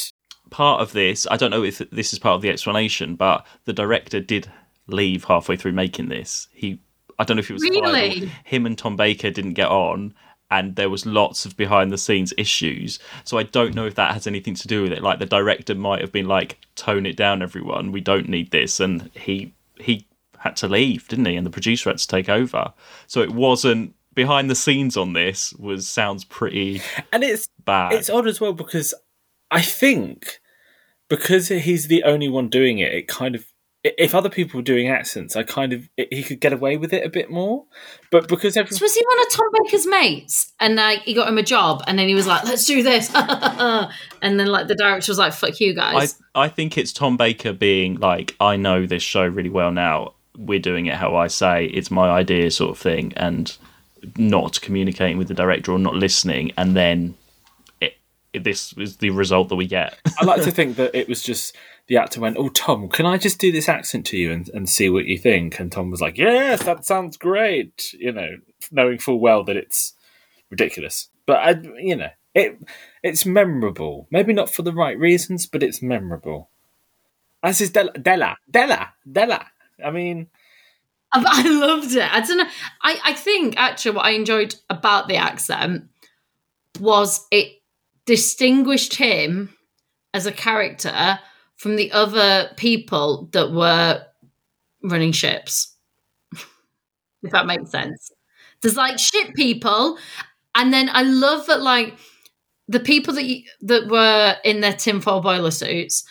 [0.51, 3.73] part of this, I don't know if this is part of the explanation, but the
[3.73, 4.51] director did
[4.87, 6.49] leave halfway through making this.
[6.53, 6.81] He,
[7.19, 8.31] I don't know if it was fired or Really?
[8.45, 10.15] him and Tom Baker didn't get on,
[10.51, 12.99] and there was lots of behind the scenes issues.
[13.25, 15.03] So I don't know if that has anything to do with it.
[15.03, 17.93] Like the director might have been like, "Tone it down, everyone.
[17.93, 20.07] We don't need this," and he he
[20.41, 21.37] had to leave, didn't he?
[21.37, 22.73] And the producer had to take over.
[23.07, 27.93] So it wasn't behind the scenes on this was sounds pretty And it's bad.
[27.93, 28.95] It's odd as well because
[29.51, 30.41] I think
[31.09, 33.47] because he's the only one doing it, it kind of
[33.85, 37.07] if other people were doing accents, I kind of he could get away with it
[37.07, 37.65] a bit more.
[38.11, 40.53] But because So was he one of Tom Baker's mates?
[40.59, 43.11] And like he got him a job, and then he was like, "Let's do this,"
[43.15, 47.17] and then like the director was like, "Fuck you I guys." I think it's Tom
[47.17, 50.15] Baker being like, I know this show really well now.
[50.39, 51.67] We're doing it how I say.
[51.67, 53.55] It's my idea, sort of thing, and
[54.17, 57.15] not communicating with the director or not listening, and then
[57.81, 57.95] it,
[58.33, 59.99] it, this is the result that we get.
[60.21, 61.57] I like to think that it was just
[61.89, 64.69] the actor went, "Oh, Tom, can I just do this accent to you and, and
[64.69, 68.37] see what you think?" And Tom was like, "Yes, that sounds great." You know,
[68.71, 69.95] knowing full well that it's
[70.51, 72.59] ridiculous, but I, you know, it
[73.03, 74.07] it's memorable.
[74.11, 76.51] Maybe not for the right reasons, but it's memorable.
[77.43, 79.47] As is Della, Della, Della, Della.
[79.85, 80.29] I mean,
[81.13, 82.13] I, loved it.
[82.13, 82.49] I don't know.
[82.83, 85.85] I I think actually what I enjoyed about the accent
[86.81, 87.63] was it
[88.05, 89.55] distinguished him
[90.15, 91.19] as a character
[91.57, 94.05] from the other people that were
[94.83, 95.75] running ships.
[97.23, 98.11] if that makes sense.
[98.61, 99.99] There's like ship people,
[100.55, 101.95] and then I love that like
[102.67, 106.05] the people that you, that were in their tinfoil boiler suits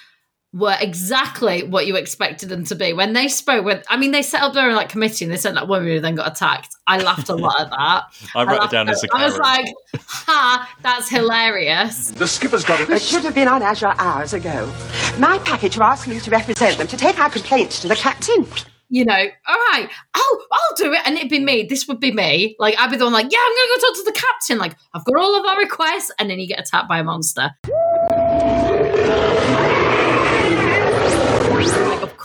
[0.57, 3.63] were exactly what you expected them to be when they spoke.
[3.65, 5.99] When I mean, they set up their like committee and they sent that woman who
[5.99, 6.75] then got attacked.
[6.87, 8.03] I laughed a lot at that.
[8.35, 9.43] I wrote it laughed down at- as a I was Karen.
[9.43, 9.73] like,
[10.07, 14.71] "Ha, that's hilarious." The skipper's got an It should have been on Azure hours ago.
[15.19, 18.45] My package of asking you to represent them to take our complaints to the captain.
[18.89, 19.13] You know,
[19.47, 21.63] all right, oh, I'll do it, and it'd be me.
[21.69, 22.55] This would be me.
[22.57, 24.57] Like I'd be the one, like, yeah, I'm gonna go talk to the captain.
[24.59, 27.49] Like I've got all of our requests, and then you get attacked by a monster.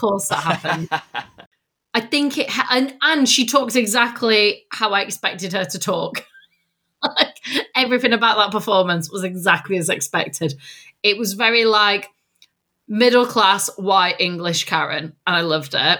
[0.03, 0.89] Course that happened.
[1.93, 6.25] I think it, ha- and and she talks exactly how I expected her to talk.
[7.17, 7.37] like
[7.73, 10.55] everything about that performance was exactly as expected.
[11.03, 12.09] It was very like
[12.85, 15.99] middle class white English Karen, and I loved it.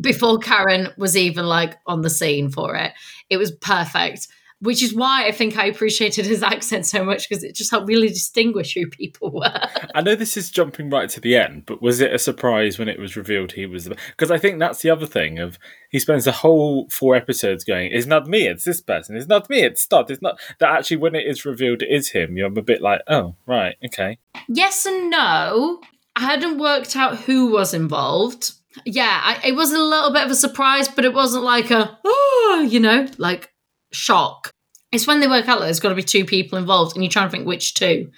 [0.00, 2.92] Before Karen was even like on the scene for it,
[3.28, 4.28] it was perfect.
[4.64, 7.86] Which is why I think I appreciated his accent so much because it just helped
[7.86, 9.60] really distinguish who people were.
[9.94, 12.88] I know this is jumping right to the end, but was it a surprise when
[12.88, 13.96] it was revealed he was the?
[14.10, 15.58] Because I think that's the other thing of
[15.90, 19.16] he spends the whole four episodes going, "It's not me, it's this person.
[19.16, 20.10] It's not me, it's Stott.
[20.10, 22.36] It's not." That actually, when it is revealed, it is him.
[22.36, 25.80] You're a bit like, "Oh, right, okay." yes and no.
[26.16, 28.52] I hadn't worked out who was involved.
[28.84, 31.98] Yeah, I, it was a little bit of a surprise, but it wasn't like a
[32.04, 33.52] oh, you know, like
[33.92, 34.50] shock.
[34.94, 37.10] It's when they work out that there's got to be two people involved, and you're
[37.10, 38.10] trying to think which two.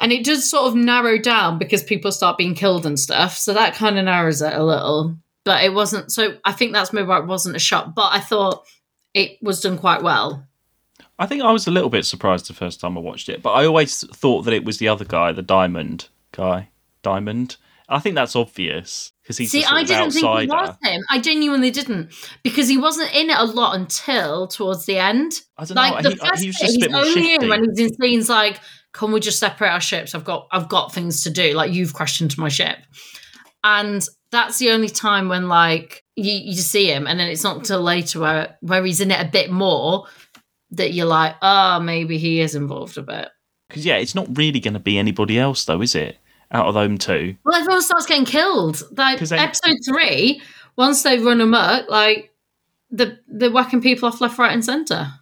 [0.00, 3.52] And it does sort of narrow down because people start being killed and stuff, so
[3.54, 5.16] that kind of narrows it a little.
[5.44, 6.12] But it wasn't.
[6.12, 8.66] So I think that's maybe why it wasn't a shot, But I thought
[9.14, 10.46] it was done quite well.
[11.18, 13.52] I think I was a little bit surprised the first time I watched it, but
[13.52, 16.68] I always thought that it was the other guy, the Dymond guy.
[17.02, 17.56] Dymond.
[17.90, 21.02] I think that's obvious because he's See, I didn't think it was him.
[21.10, 22.12] I genuinely didn't
[22.44, 25.32] because he wasn't in it a lot until towards the end.
[25.58, 26.10] I don't like know.
[26.10, 27.34] the he, uh, first he was just he's only shifty.
[27.34, 28.60] in when he's in scenes like,
[28.92, 30.14] "Can we just separate our ships?
[30.14, 31.52] I've got, I've got things to do.
[31.52, 32.78] Like you've crashed into my ship,"
[33.64, 37.56] and that's the only time when like you, you see him, and then it's not
[37.56, 40.06] until later where where he's in it a bit more
[40.70, 43.28] that you're like, "Oh, maybe he is involved a bit."
[43.68, 46.18] Because yeah, it's not really going to be anybody else though, is it?
[46.52, 47.36] Out of them two.
[47.44, 48.82] Well, everyone starts getting killed.
[48.96, 50.42] Like they- episode three,
[50.76, 52.32] once they run amok, like
[52.90, 55.12] the they're whacking people off left, right, and centre.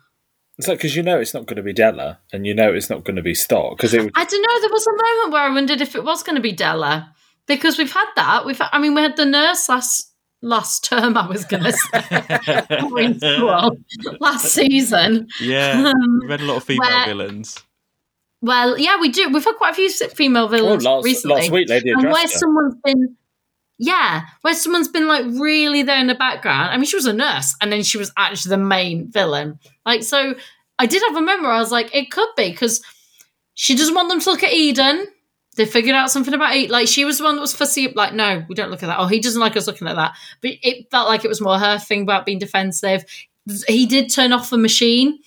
[0.57, 2.91] It's like because you know it's not going to be Della, and you know it's
[2.91, 4.03] not going to be Stott because it.
[4.03, 4.61] would- I don't know.
[4.61, 7.15] There was a moment where I wondered if it was going to be Della
[7.47, 8.45] because we've had that.
[8.47, 10.13] We've, Had, I mean, we had the nurse last
[10.43, 11.17] last term.
[11.17, 13.77] I was going to say We're in school
[14.21, 15.29] last season.
[15.41, 17.63] Yeah, Um, we've had a lot of female where- villains.
[18.41, 19.29] Well, yeah, we do.
[19.31, 21.37] We've had quite a few female Oh, villains last, recently.
[21.43, 23.17] last week, Lady and where someone's been
[23.81, 27.13] yeah where someone's been like really there in the background i mean she was a
[27.13, 29.57] nurse and then she was actually the main villain.
[29.87, 30.35] Like so
[30.81, 32.83] i did have a moment where i was like it could be because
[33.55, 35.07] she doesn't want them to look at eden.
[35.57, 38.15] They figured out something about it like she was the one that was fussy like
[38.15, 38.99] no we don't look at that.
[38.99, 40.15] Oh he doesn't like us looking at that.
[40.43, 43.05] But it felt like it was more her thing about being defensive.
[43.69, 45.21] He did turn off the machine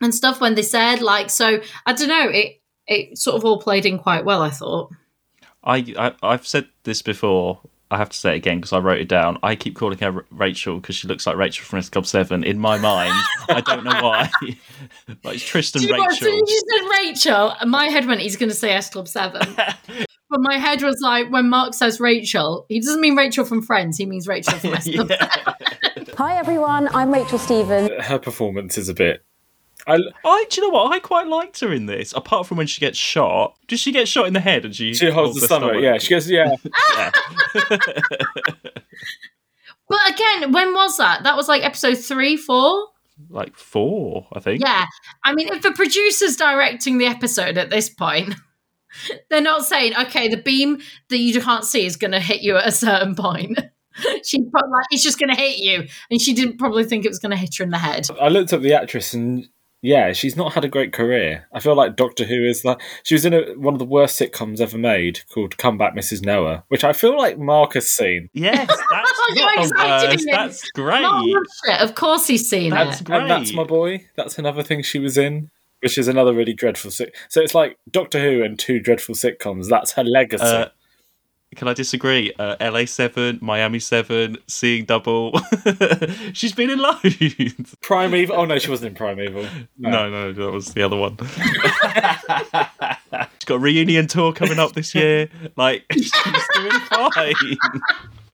[0.00, 3.60] and stuff when they said like so i don't know it it sort of all
[3.60, 4.90] played in quite well i thought
[5.64, 7.60] I, I I've said this before.
[7.90, 9.38] I have to say it again because I wrote it down.
[9.42, 12.44] I keep calling her Rachel because she looks like Rachel from S Club Seven.
[12.44, 13.14] In my mind,
[13.48, 14.30] I don't know why.
[15.22, 16.12] but it's Tristan Do you know what?
[16.12, 16.42] As soon Rachel.
[16.42, 19.54] as you said Rachel, my head went, he's going to say S Club 7.
[19.56, 23.96] but my head was like, when Mark says Rachel, he doesn't mean Rachel from Friends,
[23.96, 26.06] he means Rachel from S Club 7.
[26.18, 27.90] Hi everyone, I'm Rachel Stevens.
[28.04, 29.24] Her performance is a bit.
[29.88, 30.92] I, I, do you know what?
[30.92, 32.12] I quite liked her in this.
[32.12, 33.56] Apart from when she gets shot.
[33.66, 35.76] Does she get shot in the head and she she holds the stomach.
[35.80, 36.30] Yeah, she goes.
[36.30, 36.54] Yeah,
[39.88, 41.22] But again, when was that?
[41.22, 42.88] That was like episode three, four?
[43.30, 44.62] like four, I think.
[44.62, 44.86] Yeah.
[45.24, 48.34] I mean, if the producer's directing the episode at this point,
[49.30, 52.56] they're not saying, okay, the beam that you can't see is going to hit you
[52.56, 53.58] at a certain point.
[54.24, 57.08] She probably like it's just going to hit you, and she didn't probably think it
[57.08, 58.06] was going to hit her in the head.
[58.20, 59.48] I looked up the actress and
[59.80, 61.46] yeah, she's not had a great career.
[61.52, 64.18] I feel like Doctor Who is like she was in a, one of the worst
[64.18, 66.24] sitcoms ever made called Come Back, Mrs.
[66.24, 68.28] Noah, which I feel like Mark has seen.
[68.32, 70.26] Yes, that's You're not the worst.
[70.30, 71.02] That's great.
[71.02, 71.44] Not.
[71.80, 73.04] Of course, he's seen That's it.
[73.04, 73.20] great.
[73.22, 74.06] And that's my boy.
[74.16, 77.14] That's another thing she was in, which is another really dreadful sit.
[77.28, 79.68] So it's like Doctor Who and two dreadful sitcoms.
[79.68, 80.44] That's her legacy.
[80.44, 80.68] Uh,
[81.56, 82.32] Can I disagree?
[82.38, 85.32] Uh, LA Seven, Miami Seven, Seeing Double.
[86.34, 87.74] She's been in loads.
[87.80, 88.36] Primeval.
[88.36, 89.46] Oh no, she wasn't in Primeval.
[89.78, 91.16] No, no, that was the other one.
[93.38, 95.30] she's got a reunion tour coming up this year.
[95.56, 96.12] Like she's
[96.54, 97.34] doing fine.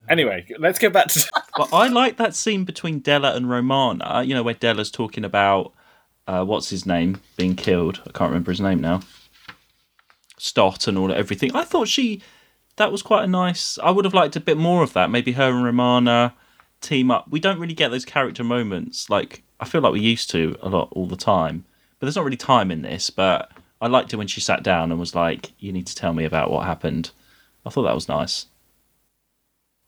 [0.09, 1.25] Anyway, let's go back to.
[1.57, 4.25] But I like that scene between Della and Romana.
[4.25, 5.73] You know where Della's talking about
[6.27, 8.03] uh, what's his name being killed.
[8.07, 9.01] I can't remember his name now.
[10.37, 11.55] Stott and all everything.
[11.55, 12.21] I thought she
[12.77, 13.79] that was quite a nice.
[13.83, 15.11] I would have liked a bit more of that.
[15.11, 16.35] Maybe her and Romana
[16.81, 17.27] team up.
[17.31, 20.69] We don't really get those character moments like I feel like we used to a
[20.69, 21.65] lot all the time.
[21.99, 23.11] But there's not really time in this.
[23.11, 26.13] But I liked it when she sat down and was like, "You need to tell
[26.13, 27.11] me about what happened."
[27.65, 28.47] I thought that was nice.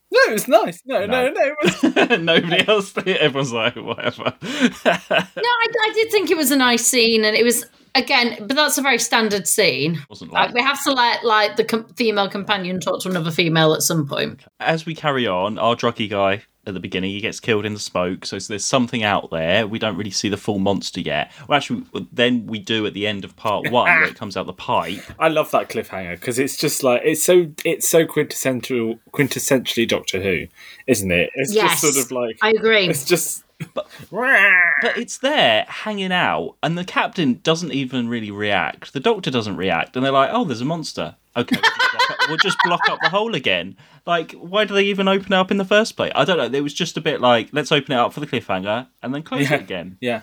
[0.09, 0.81] No, it was nice.
[0.85, 1.33] No, no, No.
[1.33, 1.41] no.
[1.61, 2.19] It was...
[2.21, 2.97] Nobody else.
[2.97, 4.23] Everyone's like, whatever.
[4.41, 7.65] No, I, I did think it was a nice scene, and it was
[7.97, 10.01] again, but that's a very standard scene.
[10.09, 13.31] Wasn't Like like we have to let like the com- female companion talk to another
[13.31, 14.41] female at some point.
[14.59, 17.79] as we carry on, our druggy guy at the beginning, he gets killed in the
[17.79, 18.25] smoke.
[18.25, 19.65] So there's something out there.
[19.65, 21.31] We don't really see the full monster yet.
[21.47, 24.47] Well, actually, then we do at the end of part one, where it comes out
[24.47, 25.01] the pipe.
[25.17, 30.21] I love that cliffhanger because it's just like it's so it's so quintessential quintessentially Doctor
[30.21, 30.47] Who,
[30.87, 31.29] isn't it?
[31.35, 32.87] It's Yes, just sort of like I agree.
[32.89, 33.43] it's just.
[33.73, 38.93] But but it's there, hanging out, and the captain doesn't even really react.
[38.93, 42.09] The doctor doesn't react, and they're like, "Oh, there's a monster." Okay, we'll just, block
[42.11, 43.77] up, we'll just block up the hole again.
[44.05, 46.11] Like, why do they even open it up in the first place?
[46.15, 46.57] I don't know.
[46.57, 49.21] It was just a bit like, let's open it up for the cliffhanger and then
[49.23, 49.55] close Yeah.
[49.57, 49.97] it again.
[50.01, 50.21] Yeah,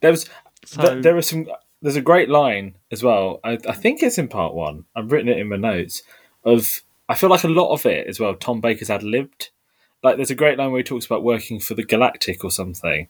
[0.00, 0.28] there was
[0.64, 1.46] So- th- there was some.
[1.82, 3.40] There's a great line as well.
[3.44, 4.84] I, I think it's in part one.
[4.96, 6.02] I've written it in my notes.
[6.44, 8.34] Of I feel like a lot of it as well.
[8.34, 9.50] Tom Baker's ad libbed.
[10.04, 13.08] Like there's a great line where he talks about working for the Galactic or something,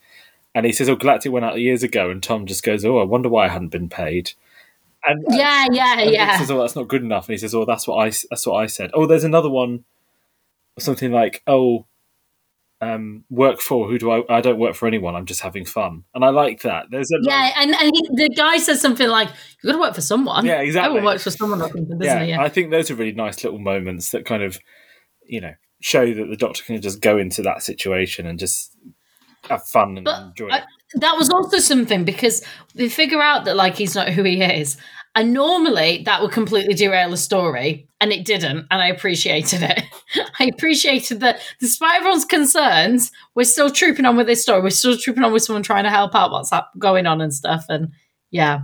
[0.55, 3.05] and he says, "Oh, Galactic went out years ago," and Tom just goes, "Oh, I
[3.05, 4.33] wonder why I hadn't been paid."
[5.05, 6.33] And yeah, yeah, and yeah.
[6.33, 8.47] He says, "Oh, that's not good enough." And he says, "Oh, that's what I that's
[8.47, 9.85] what I said." Oh, there's another one,
[10.79, 11.85] something like, "Oh,
[12.81, 14.23] um, work for who do I?
[14.29, 15.17] I don't work for anyone.
[15.17, 16.87] I'm just having fun." And I like that.
[16.91, 19.29] There's a Yeah, and, and he, the guy says something like,
[19.63, 20.87] "You got to work for someone." Yeah, exactly.
[20.87, 22.23] Everyone works for someone, or something, doesn't yeah?
[22.23, 22.41] Yeah.
[22.41, 24.61] I think those are really nice little moments that kind of,
[25.27, 25.55] you know,
[25.85, 28.75] show that the Doctor can just go into that situation and just
[29.51, 30.65] have fun and But enjoy I- it.
[30.95, 32.43] that was also something because
[32.75, 34.79] they figure out that like he's not who he is,
[35.15, 39.83] and normally that would completely derail the story, and it didn't, and I appreciated it.
[40.41, 44.63] I appreciated that despite everyone's concerns, we're still trooping on with this story.
[44.63, 47.35] We're still trooping on with someone trying to help out what's hap- going on and
[47.35, 47.89] stuff, and
[48.31, 48.61] yeah,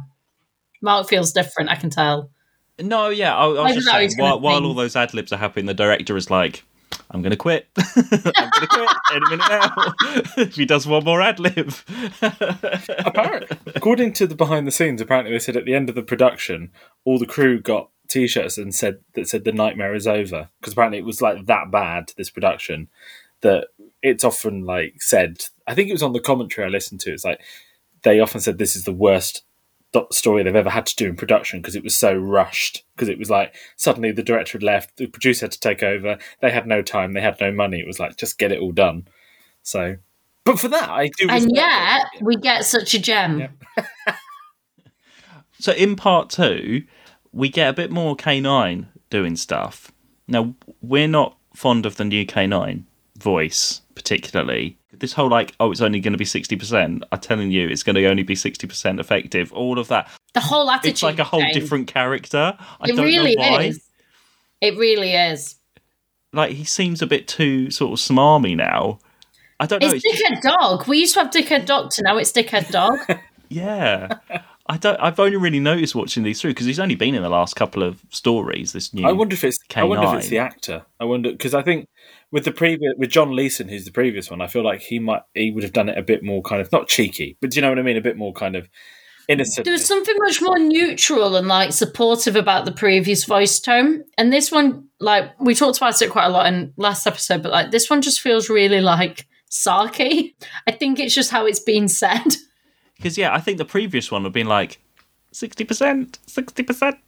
[0.81, 1.69] Mark feels different.
[1.69, 2.31] I can tell.
[2.81, 5.37] No, yeah, I, I was Maybe just saying, while, while all those ad libs are
[5.37, 6.65] happening, the director is like,
[7.11, 7.69] I'm to quit.
[7.77, 8.89] I'm to quit
[9.31, 9.95] minute now.
[10.43, 11.73] if he does one more ad lib.
[12.23, 16.03] apparently, according to the behind the scenes, apparently they said at the end of the
[16.03, 16.71] production,
[17.05, 20.99] all the crew got T-shirts and said that said the nightmare is over because apparently
[20.99, 22.89] it was like that bad this production
[23.43, 23.69] that
[24.03, 25.45] it's often like said.
[25.67, 27.13] I think it was on the commentary I listened to.
[27.13, 27.41] It's like
[28.03, 29.45] they often said this is the worst
[30.11, 33.19] story they've ever had to do in production because it was so rushed because it
[33.19, 36.67] was like suddenly the director had left the producer had to take over they had
[36.67, 39.07] no time they had no money it was like just get it all done
[39.63, 39.97] so
[40.45, 42.23] but for that i do And yet it.
[42.23, 43.49] we get such a gem.
[43.77, 44.15] Yeah.
[45.59, 46.85] so in part two,
[47.33, 49.93] we get a bit more K9 doing stuff.
[50.27, 52.85] Now, we're not fond of the new K9
[53.19, 54.79] voice, particularly.
[55.01, 57.03] This whole, like, oh, it's only going to be 60%.
[57.11, 59.53] I'm telling you, it's going to only be 60% effective.
[59.53, 60.09] All of that.
[60.35, 60.93] The whole attitude.
[60.93, 61.55] It's like a whole change.
[61.55, 62.57] different character.
[62.81, 63.63] I It don't really know why.
[63.65, 63.83] is.
[64.61, 65.57] It really is.
[66.33, 69.01] Like, he seems a bit too sort of smarmy now.
[69.59, 69.89] I don't know.
[69.89, 70.87] It's It's just, Dickhead Dog.
[70.87, 72.03] We used to have Dickhead Doctor.
[72.05, 72.99] Now it's Dickhead Dog.
[73.49, 74.19] yeah.
[74.67, 74.97] I don't.
[75.01, 77.83] I've only really noticed watching these through because he's only been in the last couple
[77.83, 78.73] of stories.
[78.73, 79.05] This new.
[79.07, 79.59] I wonder if it's.
[79.75, 80.87] I wonder if it's the actor.
[81.01, 81.89] I wonder because I think
[82.33, 85.23] with the previous with John Leeson, who's the previous one, I feel like he might
[85.35, 87.63] he would have done it a bit more kind of not cheeky, but do you
[87.63, 87.97] know what I mean?
[87.97, 88.69] A bit more kind of
[89.31, 89.65] innocent.
[89.65, 94.05] there was something much more neutral and like supportive about the previous voice tone.
[94.19, 97.53] And this one, like we talked about it quite a lot in last episode, but
[97.53, 100.35] like this one just feels really like sarky.
[100.67, 102.27] I think it's just how it's being said.
[102.97, 104.79] Because yeah, I think the previous one would have been like
[105.33, 106.99] sixty percent, sixty percent,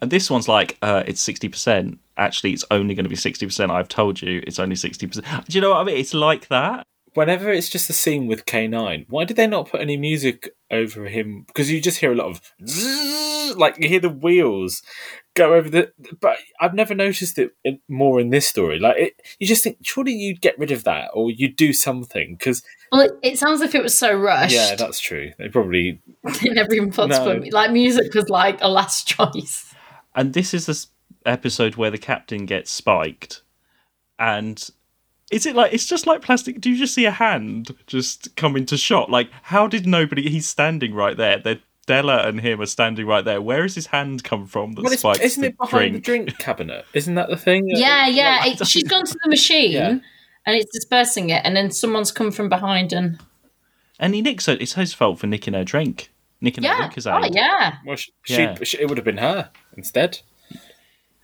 [0.00, 1.98] and this one's like uh, it's sixty percent.
[2.16, 3.70] Actually, it's only going to be sixty percent.
[3.72, 5.26] I've told you, it's only sixty percent.
[5.48, 5.96] Do you know what I mean?
[5.96, 6.86] It's like that.
[7.14, 11.06] Whenever it's just a scene with K9, why did they not put any music over
[11.06, 11.42] him?
[11.48, 14.80] Because you just hear a lot of zzz, like you hear the wheels
[15.34, 15.92] go over the.
[16.20, 18.78] But I've never noticed it in, more in this story.
[18.78, 22.36] Like it, you just think surely you'd get rid of that or you'd do something
[22.38, 24.54] because Well, it, it sounds like it was so rushed.
[24.54, 25.32] yeah, that's true.
[25.36, 26.00] They probably
[26.44, 27.46] in every possible No.
[27.50, 29.69] like music was like a last choice.
[30.20, 30.88] And this is this
[31.24, 33.40] episode where the captain gets spiked,
[34.18, 34.68] and
[35.30, 36.60] is it like it's just like plastic?
[36.60, 39.10] Do you just see a hand just come into shot?
[39.10, 40.28] Like, how did nobody?
[40.28, 41.38] He's standing right there.
[41.38, 43.40] They're Stella and him are standing right there.
[43.42, 45.94] Where is his hand come from that Well, it's, spikes isn't the it behind drink?
[45.94, 46.84] the drink cabinet?
[46.94, 47.64] Isn't that the thing?
[47.68, 48.42] Yeah, yeah.
[48.44, 49.88] Like, It, she's gone to the machine Yeah.
[49.88, 53.18] and it's dispersing it, and then someone's come from behind and
[53.98, 54.62] And he nicks it.
[54.62, 58.12] It's his fault for nicking her drink, nicking her yeah, Lucas oh yeah, well, she,
[58.28, 58.56] Yeah.
[58.62, 60.20] she, it would have been her instead.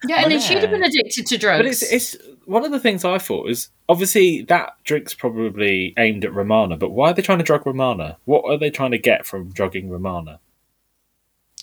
[0.06, 0.16] yeah.
[0.22, 0.38] And then Yeah.
[0.40, 1.58] she'd have been addicted to drugs.
[1.58, 6.24] But it's it's one of the things I thought is obviously that drink's probably aimed
[6.24, 8.18] at Romana, but why are they trying to drug Romana?
[8.24, 10.40] What are they trying to get from drugging Romana?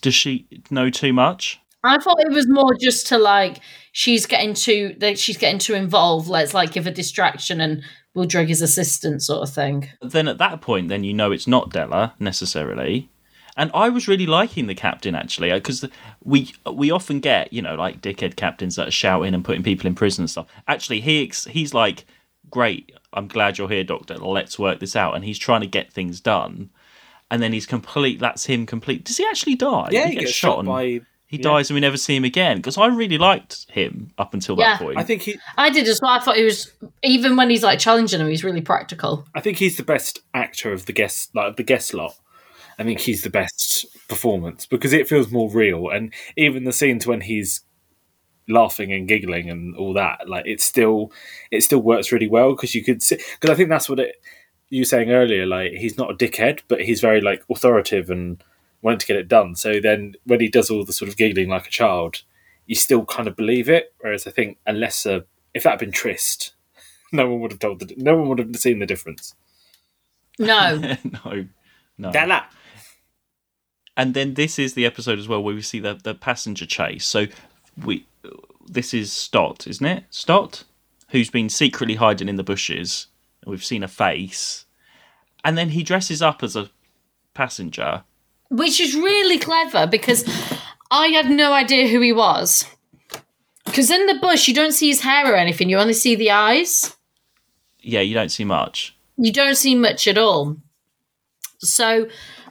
[0.01, 1.60] Does she know too much?
[1.86, 3.60] I thought it was more just to like
[3.91, 6.28] she's getting too that she's getting too involved.
[6.28, 7.84] Let's like give a distraction and
[8.14, 9.89] we'll drug his assistant sort of thing.
[10.01, 13.10] Then at that point, then you know it's not Della necessarily.
[13.56, 15.86] And I was really liking the captain actually, uh, because
[16.24, 19.88] we we often get you know like dickhead captains that are shouting and putting people
[19.88, 20.47] in prison and stuff.
[20.68, 22.06] Actually, he he's like,
[22.49, 24.18] great, I'm glad you're here, Doctor.
[24.18, 25.16] Let's work this out.
[25.16, 26.70] And he's trying to get things done.
[27.32, 28.20] And then he's complete.
[28.20, 29.06] That's him complete.
[29.06, 29.89] Does he actually die?
[29.91, 31.01] Yeah, he gets shot and by.
[31.26, 31.43] He yeah.
[31.43, 32.58] dies and we never see him again.
[32.58, 34.74] Because I really liked him up until Yeah.
[34.74, 34.99] that point.
[34.99, 35.39] I think he.
[35.58, 36.12] I did as well.
[36.12, 39.26] I thought he was even when he's like challenging him, he's really practical.
[39.34, 42.16] I think he's the best actor of the guest, like of the guest lot.
[42.78, 47.07] I think he's the best performance because it feels more real, and even the scenes
[47.07, 47.61] when he's
[48.49, 51.11] laughing and giggling and all that, like it still,
[51.51, 53.17] it still works really well because you could see.
[53.39, 54.15] Because I think that's what it.
[54.69, 58.43] You were saying earlier, like he's not a dickhead, but he's very like authoritative and
[58.82, 59.55] wanting to get it done.
[59.55, 62.24] So then when he does all the sort of giggling like a child,
[62.65, 63.93] you still kind of believe it.
[63.99, 65.21] Whereas I think unless uh,
[65.53, 66.53] if that had been Tryst,
[67.11, 69.36] no one would have told the, no one would have seen the difference.
[70.39, 70.78] No,
[71.26, 71.47] no,
[71.97, 72.11] no.
[72.11, 72.45] Della.
[73.95, 77.05] And then this is the episode as well where we see the the passenger chase.
[77.05, 77.27] So
[77.83, 78.05] we
[78.65, 80.05] this is Stott, isn't it?
[80.09, 80.63] Stott,
[81.09, 83.07] who's been secretly hiding in the bushes.
[83.45, 84.65] We've seen a face,
[85.43, 86.69] and then he dresses up as a
[87.33, 88.03] passenger.
[88.49, 90.23] which is really clever because
[90.91, 92.65] I had no idea who he was.
[93.65, 96.31] Because in the bush, you don't see his hair or anything; you only see the
[96.31, 96.95] eyes.
[97.79, 98.95] Yeah, you don't see much.
[99.17, 100.57] You don't see much at all.
[101.59, 102.07] So,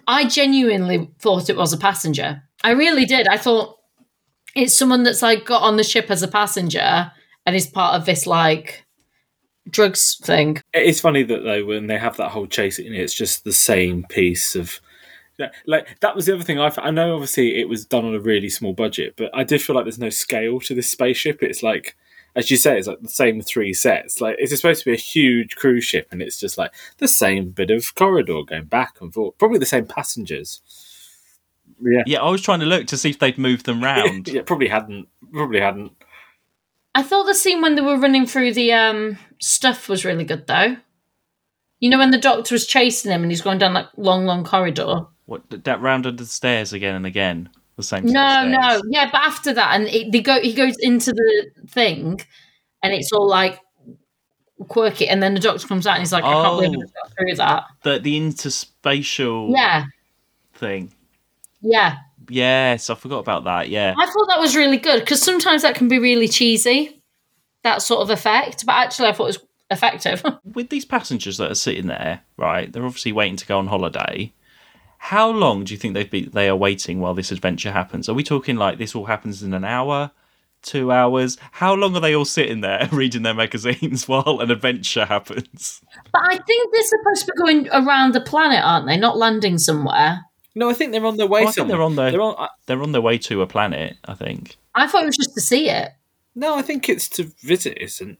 [0.07, 2.43] I genuinely thought it was a passenger.
[2.65, 3.29] I really did.
[3.29, 3.79] I thought
[4.55, 7.13] it's someone that's like got on the ship as a passenger
[7.47, 8.85] and is part of this like
[9.71, 10.61] drugs thing.
[10.73, 14.55] It's funny that though when they have that whole chase, it's just the same piece
[14.55, 14.81] of.
[15.67, 18.21] Like that was the other thing I, I know obviously it was done on a
[18.21, 21.43] really small budget, but I did feel like there's no scale to this spaceship.
[21.43, 21.97] It's like,
[22.35, 24.21] as you say, it's like the same three sets.
[24.21, 27.51] Like it's supposed to be a huge cruise ship, and it's just like the same
[27.51, 29.37] bit of corridor going back and forth.
[29.39, 30.63] Probably the same passengers.
[31.81, 34.29] Yeah, Yeah, I was trying to look to see if they'd moved them round.
[34.29, 35.09] yeah, probably hadn't.
[35.33, 35.93] Probably hadn't.
[36.95, 40.47] I thought the scene when they were running through the um, stuff was really good,
[40.47, 40.77] though.
[41.81, 44.45] You know, when the doctor was chasing him and he's going down that long, long
[44.45, 45.07] corridor.
[45.25, 47.49] What that round under the stairs again and again.
[47.77, 48.05] The same.
[48.07, 52.21] No, no, yeah, but after that, and it, they go, he goes into the thing,
[52.83, 53.59] and it's all like
[54.69, 56.83] quirky, and then the doctor comes out and he's like, I can't believe oh.
[56.83, 57.03] I Oh.
[57.09, 57.65] got through that.
[57.83, 59.85] The the interspatial Yeah,
[60.55, 60.93] thing.
[61.61, 61.97] yeah.
[62.29, 63.69] Yes, I forgot about that.
[63.69, 63.95] Yeah.
[63.99, 67.03] I thought that was really good because sometimes that can be really cheesy,
[67.65, 68.65] that sort of effect.
[68.65, 70.23] But actually, I thought it was effective.
[70.55, 72.73] with these passengers that are sitting there, right?
[72.73, 74.33] They're obviously waiting to go on holiday.
[75.07, 78.09] How long do you think they've be, they are waiting while this adventure happens?
[78.09, 80.13] Are we talking like this all happens in an hour,
[80.63, 81.37] two hours?
[81.51, 85.81] How long are they all sitting there reading their magazines while an adventure happens?
[86.13, 88.97] but I think they're supposed to be going around the planet, aren't they?
[88.97, 90.21] Not landing somewhere.
[90.55, 91.43] No, I think they're on their way.
[91.45, 93.47] Oh, I think they're on their They're on, I- they're on their way to a
[93.49, 93.97] planet.
[94.05, 94.57] I think.
[94.75, 95.91] I thought it was just to see it.
[96.37, 98.19] No, I think it's to visit us, and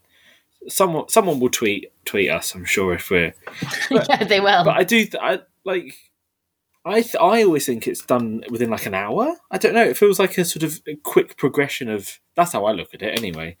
[0.67, 2.53] someone someone will tweet tweet us.
[2.55, 3.33] I'm sure if we're.
[3.91, 4.65] yeah, they will.
[4.65, 4.97] But I do.
[5.05, 5.95] Th- I like.
[6.85, 9.35] I th- I always think it's done within like an hour.
[9.51, 9.83] I don't know.
[9.83, 12.19] It feels like a sort of a quick progression of.
[12.35, 13.57] That's how I look at it, anyway.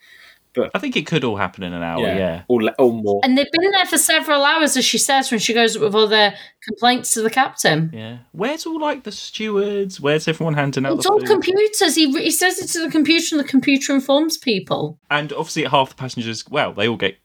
[0.55, 2.05] But I think it could all happen in an hour.
[2.05, 2.43] Yeah.
[2.47, 3.21] Or le- or more.
[3.23, 6.05] and they've been there for several hours, as she says, when she goes with all
[6.07, 6.35] their
[6.67, 7.89] complaints to the captain.
[7.91, 8.17] Yeah.
[8.33, 9.99] Where's all like the stewards?
[9.99, 11.27] Where's everyone handing out It's the all food?
[11.27, 11.95] computers.
[11.95, 14.99] He, he says it to the computer, and the computer informs people.
[15.09, 17.17] and obviously, half the passengers, well, they all get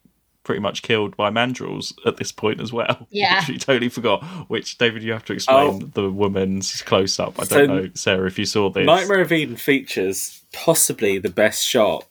[0.48, 3.06] pretty much killed by mandrills at this point as well.
[3.10, 3.40] Yeah.
[3.40, 4.24] Which we totally forgot.
[4.48, 5.90] Which, David, you have to explain Oh.
[5.92, 7.38] the woman's close up.
[7.38, 8.86] I don't know, Sarah, if you saw this.
[8.86, 12.06] Nightmare of Eden features possibly the best shot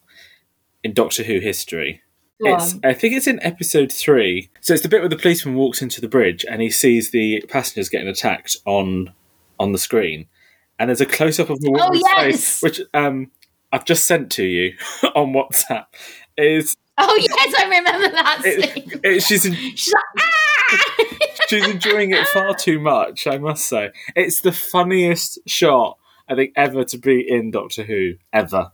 [0.83, 2.03] in Doctor Who history.
[2.39, 2.75] It's.
[2.83, 4.51] I think it's in episode three.
[4.61, 7.43] So it's the bit where the policeman walks into the bridge and he sees the
[7.49, 9.13] passengers getting attacked on
[9.59, 10.27] on the screen,
[10.77, 12.15] and there's a close up of the woman's yes!
[12.19, 13.31] face, which um
[13.71, 14.73] I've just sent to you
[15.15, 15.85] on WhatsApp.
[16.37, 17.29] Is Oh yes,
[17.73, 18.99] I remember that it, scene.
[19.03, 21.05] it, she's in, She's like, ah!
[21.47, 23.27] she's enjoying it far too much.
[23.27, 25.97] I must say, it's the funniest shot
[26.29, 28.71] I think ever to be in Doctor Who ever,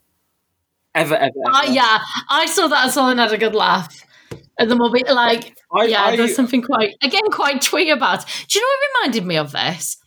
[0.96, 1.26] ever, ever.
[1.46, 1.56] ever.
[1.56, 4.04] Uh, yeah, I saw that as well and had a good laugh.
[4.60, 8.24] And the movie, like, I- yeah, I- there's something quite, again, quite twee about.
[8.24, 8.46] it.
[8.48, 9.98] Do you know what reminded me of this?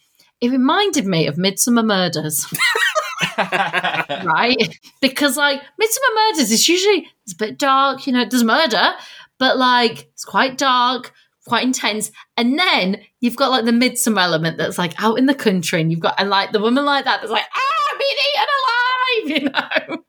[0.41, 2.47] It reminded me of Midsomer Murders,
[3.39, 4.79] right?
[5.01, 8.93] Because, like, Midsomer Murders is usually it's a bit dark, you know, there's murder,
[9.39, 11.13] but, like, it's quite dark,
[11.47, 12.11] quite intense.
[12.37, 15.91] And then you've got, like, the Midsummer element that's, like, out in the country, and
[15.91, 19.95] you've got, and, like, the woman like that that's like, ah, being eaten alive, you
[19.95, 20.03] know?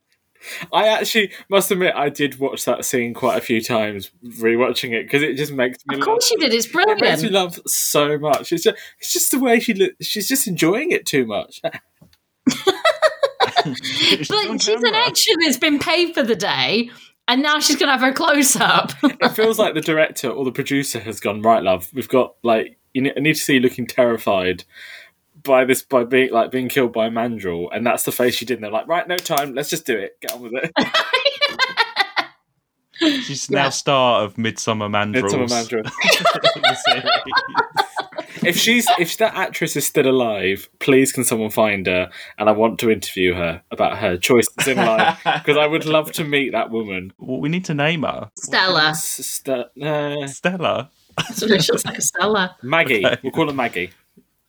[0.72, 5.04] I actually must admit I did watch that scene quite a few times, rewatching it
[5.04, 5.98] because it just makes me.
[5.98, 6.54] Of course you did.
[6.54, 7.32] It's It makes me brilliant.
[7.34, 8.54] laugh so much.
[8.54, 9.94] It's just, it's just the way she look.
[10.02, 11.62] She's just enjoying it too much.
[13.74, 16.90] But she's an extra that's been paid for the day,
[17.28, 18.92] and now she's going to have her close up.
[19.04, 21.90] It feels like the director or the producer has gone right, love.
[21.94, 24.64] We've got like you need to see you looking terrified
[25.44, 28.46] by this by being like being killed by a mandrill, and that's the face she
[28.46, 28.56] did.
[28.56, 30.18] And they're like, right, no time, let's just do it.
[30.22, 30.72] Get on with it.
[33.00, 35.24] She's now star of Midsummer Mandrills.
[35.24, 35.84] Midsummer Mandrill.
[38.44, 42.10] If she's if that actress is still alive, please can someone find her?
[42.38, 46.12] And I want to interview her about her choices in life because I would love
[46.14, 47.14] to meet that woman.
[47.18, 48.30] well, we need to name her.
[48.38, 48.94] Stella.
[48.96, 50.90] St- uh, Stella.
[51.34, 52.56] So she looks like a Stella.
[52.62, 53.90] Maggie, we'll call her Maggie.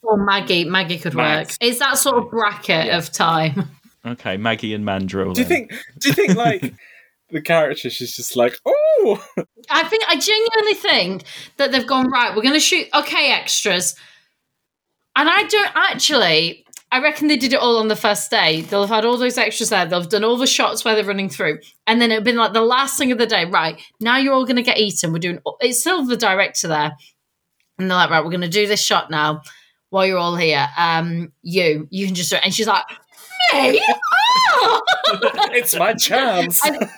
[0.03, 0.65] Or Maggie.
[0.65, 1.55] Maggie could Mags.
[1.55, 1.59] work.
[1.69, 3.71] It's that sort of bracket of time.
[4.07, 5.33] Okay, Maggie and Mandrill.
[5.33, 5.69] Do you then.
[5.69, 5.73] think?
[5.99, 6.63] Do you think like
[7.31, 7.91] the character?
[7.91, 9.27] She's just like, oh,
[9.71, 11.25] I think I genuinely think
[11.57, 12.35] that they've gone right.
[12.35, 13.95] We're going to shoot okay extras,
[15.17, 16.65] and I don't actually.
[16.91, 18.63] I reckon they did it all on the first day.
[18.63, 19.85] They'll have had all those extras there.
[19.85, 22.63] They've done all the shots where they're running through, and then it'll been like the
[22.63, 23.45] last thing of the day.
[23.45, 25.13] Right now, you're all going to get eaten.
[25.13, 25.41] We're doing.
[25.61, 26.93] It's still the director there,
[27.79, 29.43] and they're like, right, we're going to do this shot now
[29.91, 30.69] while you're all here.
[30.77, 32.43] Um, you, you can just do it.
[32.45, 32.85] And she's like,
[33.53, 33.83] me.
[34.61, 34.81] Oh!
[35.53, 36.65] it's my chance.
[36.67, 36.89] And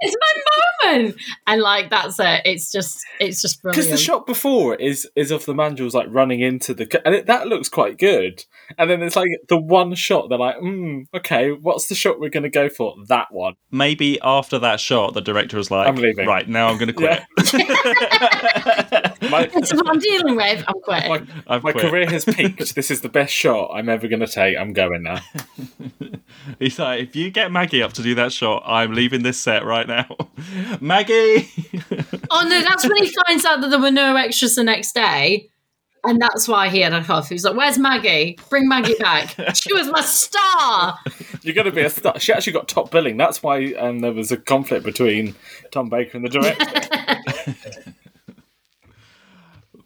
[0.00, 0.32] it's my
[0.86, 1.16] moment
[1.46, 5.44] and like that's it it's just it's just Because the shot before is is of
[5.44, 8.44] the mandrills like running into the and it, that looks quite good.
[8.78, 12.30] And then it's like the one shot they're like, mm, okay, what's the shot we're
[12.30, 12.94] going to go for?
[13.08, 13.54] That one.
[13.70, 16.26] Maybe after that shot, the director was like, I'm leaving.
[16.26, 17.22] right, now I'm going to quit.
[19.30, 21.90] My, it's what i'm dealing with i'm quitting my, I've my quit.
[21.90, 22.74] career has peaked.
[22.74, 24.56] This is the best shot I'm ever going to take.
[24.56, 25.20] I'm going now.
[26.58, 29.64] He's like, if you get Maggie up to do that shot, I'm leaving this set
[29.64, 30.06] right now.
[30.80, 31.48] Maggie!
[32.30, 35.48] oh no that's when he finds out that there were no extras the next day
[36.06, 37.28] and that's why he had a cough.
[37.28, 38.38] He was like, "Where's Maggie?
[38.48, 39.34] Bring Maggie back.
[39.54, 40.98] She was my star."
[41.42, 42.18] You're going to be a star.
[42.20, 43.16] She actually got top billing.
[43.16, 45.34] That's why um, there was a conflict between
[45.72, 47.94] Tom Baker and the director.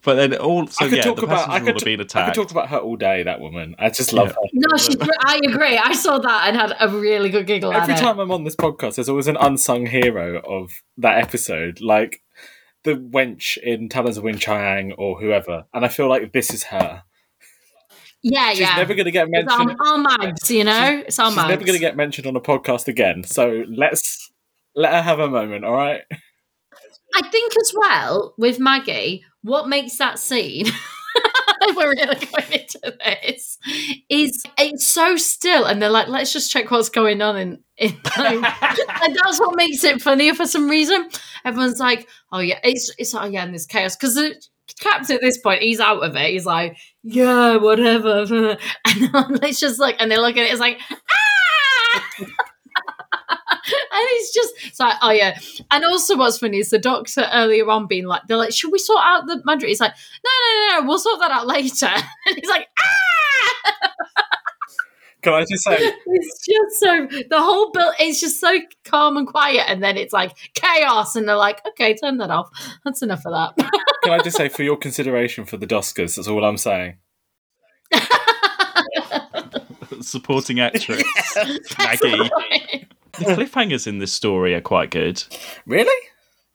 [0.03, 1.46] but then also, I could yeah, talk the about.
[1.46, 2.34] passengers I will could, have been I attacked.
[2.36, 3.22] could talk about her all day.
[3.22, 3.74] That woman.
[3.78, 4.34] I just love her.
[4.53, 4.96] No, she's.
[5.01, 5.76] I agree.
[5.78, 8.03] I saw that and had a really good giggle Every at it.
[8.03, 12.22] time I'm on this podcast, there's always an unsung hero of that episode, like
[12.84, 15.66] the wench in Talons of Weng-Chiang or whoever.
[15.74, 17.03] And I feel like this is her.
[18.22, 18.76] Yeah, She's yeah.
[18.76, 19.80] never going to get It's our, mentioned.
[19.86, 21.03] our mags, you know.
[21.07, 21.48] It's our She's mags.
[21.48, 23.24] never going to get mentioned on a podcast again.
[23.24, 24.30] So let's
[24.74, 25.64] let her have a moment.
[25.64, 26.03] All right.
[27.14, 30.66] I think as well with Maggie, what makes that scene,
[31.62, 33.59] if we're really going into this,
[34.09, 37.97] is it's so still, and they're like, let's just check what's going on in in
[38.18, 41.09] and that's what makes it funnier for some reason.
[41.45, 44.34] Everyone's like, oh yeah, it's it's oh yeah, and there's chaos because the
[44.80, 46.30] captain at this point he's out of it.
[46.30, 48.59] He's like, yeah, whatever, and
[49.45, 52.26] it's just like, and they look at it, it's like, ah.
[53.93, 55.39] And it's just it's like, oh yeah.
[55.71, 58.79] And also what's funny is the doctor earlier on being like, they're like, should we
[58.79, 59.68] sort out the Mandarin?
[59.68, 59.93] He's like,
[60.25, 61.91] no, no, no, no, we'll sort that out later.
[62.27, 63.91] And he's like, ah
[65.23, 69.27] Can I just say, it's just so the whole bill it's just so calm and
[69.27, 72.49] quiet, and then it's like chaos, and they're like, okay, turn that off.
[72.85, 73.71] That's enough of that.
[74.03, 76.97] can I just say, for your consideration for the Doskers, that's all I'm saying.
[80.01, 81.03] Supporting actress
[81.79, 82.31] Maggie.
[83.18, 85.22] The cliffhangers in this story are quite good.
[85.66, 86.06] Really?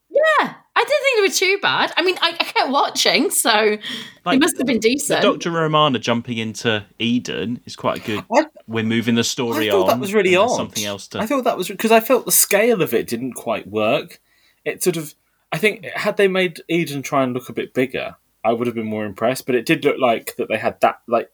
[0.09, 0.53] yeah.
[0.77, 1.93] I didn't think they were too bad.
[1.95, 3.79] I mean, I, I kept watching, so they
[4.25, 5.21] Like, must have been decent.
[5.21, 5.49] Dr.
[5.51, 8.25] Romana jumping into Eden is quite good.
[8.35, 9.87] I- We're moving the story I thought on.
[9.87, 10.57] that was really and there's odd.
[10.57, 11.19] Something else to.
[11.19, 14.19] I thought that was because I felt the scale of it didn't quite work.
[14.65, 15.13] It sort of,
[15.53, 18.75] I think, had they made Eden try and look a bit bigger, I would have
[18.75, 19.45] been more impressed.
[19.45, 21.31] But it did look like that they had that like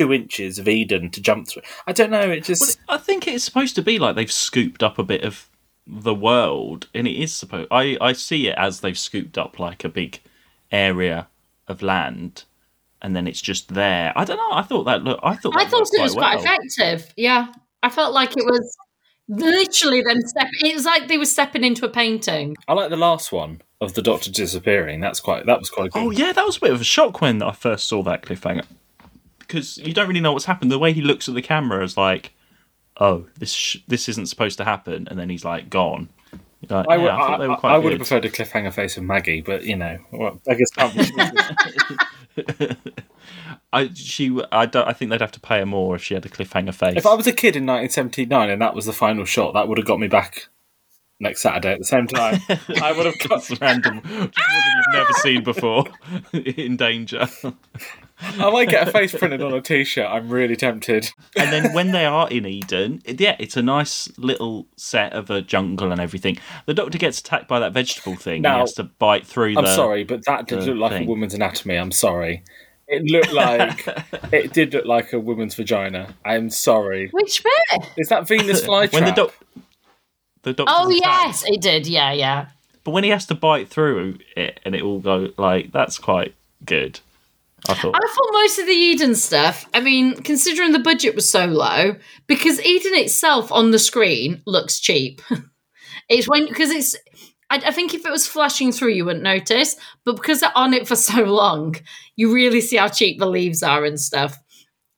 [0.00, 1.62] two inches of Eden to jump through.
[1.86, 2.30] I don't know.
[2.30, 5.24] It just Well, I think it's supposed to be like they've scooped up a bit
[5.24, 5.48] of
[5.86, 7.68] the world, and it is supposed.
[7.70, 10.20] I I see it as they've scooped up like a big
[10.72, 11.28] area
[11.68, 12.44] of land,
[13.02, 14.14] and then it's just there.
[14.16, 14.52] I don't know.
[14.52, 15.20] I thought that look.
[15.22, 16.44] I thought I thought worked it was quite well.
[16.44, 17.12] effective.
[17.16, 18.76] Yeah, I felt like it was
[19.28, 20.48] literally them step.
[20.62, 22.56] It was like they were stepping into a painting.
[22.68, 25.00] I like the last one of the Doctor disappearing.
[25.00, 25.44] That's quite.
[25.44, 26.02] That was quite good.
[26.02, 28.64] Oh yeah, that was a bit of a shock when I first saw that cliffhanger
[29.50, 30.70] because you don't really know what's happened.
[30.70, 32.32] The way he looks at the camera is like,
[33.00, 36.08] "Oh, this sh- this isn't supposed to happen," and then he's like gone.
[36.68, 38.72] Like, I, yeah, would, I they were I, quite I would have preferred a cliffhanger
[38.72, 40.70] face of Maggie, but you know, well, I guess
[43.72, 46.24] I she I don't I think they'd have to pay her more if she had
[46.24, 46.96] a cliffhanger face.
[46.96, 49.78] if I was a kid in 1979 and that was the final shot, that would
[49.78, 50.48] have got me back
[51.20, 52.40] next Saturday at the same time.
[52.82, 53.48] I would have got.
[53.60, 55.84] Random, just one you've never seen before,
[56.32, 57.28] in danger.
[58.22, 60.06] I might get a face printed on a T-shirt.
[60.06, 61.10] I'm really tempted.
[61.36, 65.42] and then when they are in Eden, yeah, it's a nice little set of a
[65.42, 66.38] jungle and everything.
[66.66, 68.42] The Doctor gets attacked by that vegetable thing.
[68.42, 69.56] Now- he has to bite through.
[69.56, 71.04] I'm the, sorry, but that did look like thing.
[71.04, 71.76] a woman's anatomy.
[71.76, 72.42] I'm sorry.
[72.88, 73.86] It looked like
[74.32, 76.12] it did look like a woman's vagina.
[76.24, 77.08] I'm sorry.
[77.12, 77.86] Which bit?
[77.96, 78.92] Is that Venus flytrap?
[78.92, 79.34] When the doc,
[80.42, 80.72] the Doctor.
[80.76, 81.86] Oh yes, it did.
[81.86, 82.46] Yeah, yeah.
[82.82, 86.34] But when he has to bite through it and it all go like that's quite
[86.64, 86.98] good.
[87.68, 87.94] I thought.
[87.94, 91.96] I thought most of the Eden stuff, I mean, considering the budget was so low,
[92.26, 95.20] because Eden itself on the screen looks cheap.
[96.08, 96.96] it's when, because it's,
[97.50, 100.74] I, I think if it was flashing through, you wouldn't notice, but because they're on
[100.74, 101.76] it for so long,
[102.16, 104.38] you really see how cheap the leaves are and stuff.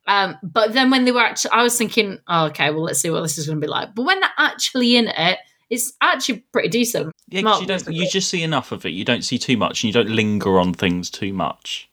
[0.08, 3.10] Um, but then when they were actually, I was thinking, oh, okay, well, let's see
[3.10, 3.94] what this is going to be like.
[3.94, 5.38] But when they're actually in it,
[5.70, 7.12] it's actually pretty decent.
[7.28, 7.92] Yeah, 'cause Mark you don't.
[7.92, 8.90] You just see enough of it.
[8.90, 11.88] You don't see too much, and you don't linger on things too much.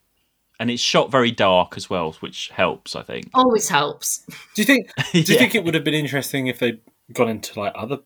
[0.59, 3.29] And it's shot very dark as well, which helps, I think.
[3.33, 4.25] Always helps.
[4.55, 4.89] Do you think?
[5.13, 5.39] Do you Yeah.
[5.39, 6.81] think it would have been interesting if they'd
[7.13, 7.99] gone into like other?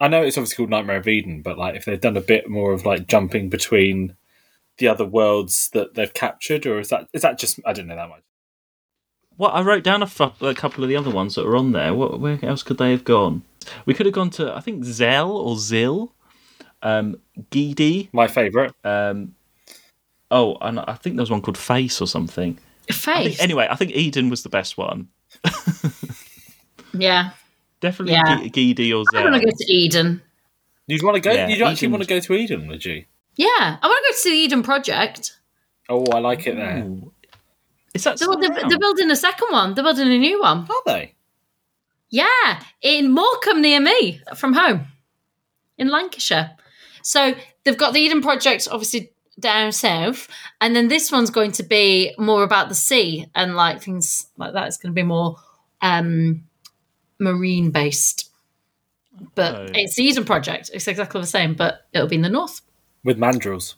[0.00, 2.48] I know it's obviously called Nightmare of Eden, but like if they'd done a bit
[2.50, 4.16] more of like jumping between
[4.78, 7.94] the other worlds that they've captured, or is that is that just I don't know
[7.94, 8.22] that much.
[9.38, 11.92] Well, I wrote down a, couple of the other ones that were on there.
[11.92, 13.42] What, where else could they have gone?
[13.84, 16.10] We could have gone to, I think, Zell or Zill,
[16.82, 17.16] um,
[17.50, 18.10] Geedy.
[18.12, 18.72] My favourite.
[18.84, 19.34] Um,
[20.34, 22.58] oh, and I think there was one called Face or something.
[22.90, 23.26] I Face.
[23.36, 25.08] think, anyway, I think Eden was the best one.
[26.92, 27.30] yeah.
[27.80, 28.36] Definitely Yeah.
[28.46, 30.22] Ge- Geedy or I want to go to Eden.
[30.86, 31.32] You'd want to go.
[31.32, 33.04] Yeah, you'd actually Eden- want to go to Eden, would you?
[33.36, 33.48] Yeah,
[33.82, 35.38] I want to go to the Eden Project.
[35.88, 36.84] Oh, I like it there.
[36.84, 37.12] Ooh.
[37.94, 39.74] Is that They're, they're, they're building a second one.
[39.74, 40.66] They're building a new one.
[40.68, 41.14] Are they?
[42.10, 44.86] Yeah, in Morecambe near me from home
[45.78, 46.52] in Lancashire.
[47.02, 50.28] So they've got the Eden Project obviously down south,
[50.60, 54.52] and then this one's going to be more about the sea and like things like
[54.54, 54.66] that.
[54.68, 55.36] It's going to be more
[55.82, 56.44] um,
[57.18, 58.30] marine based.
[59.34, 59.66] But Oh.
[59.74, 60.70] it's the Eden Project.
[60.74, 62.60] It's exactly the same, but it'll be in the north.
[63.04, 63.74] With mandrills.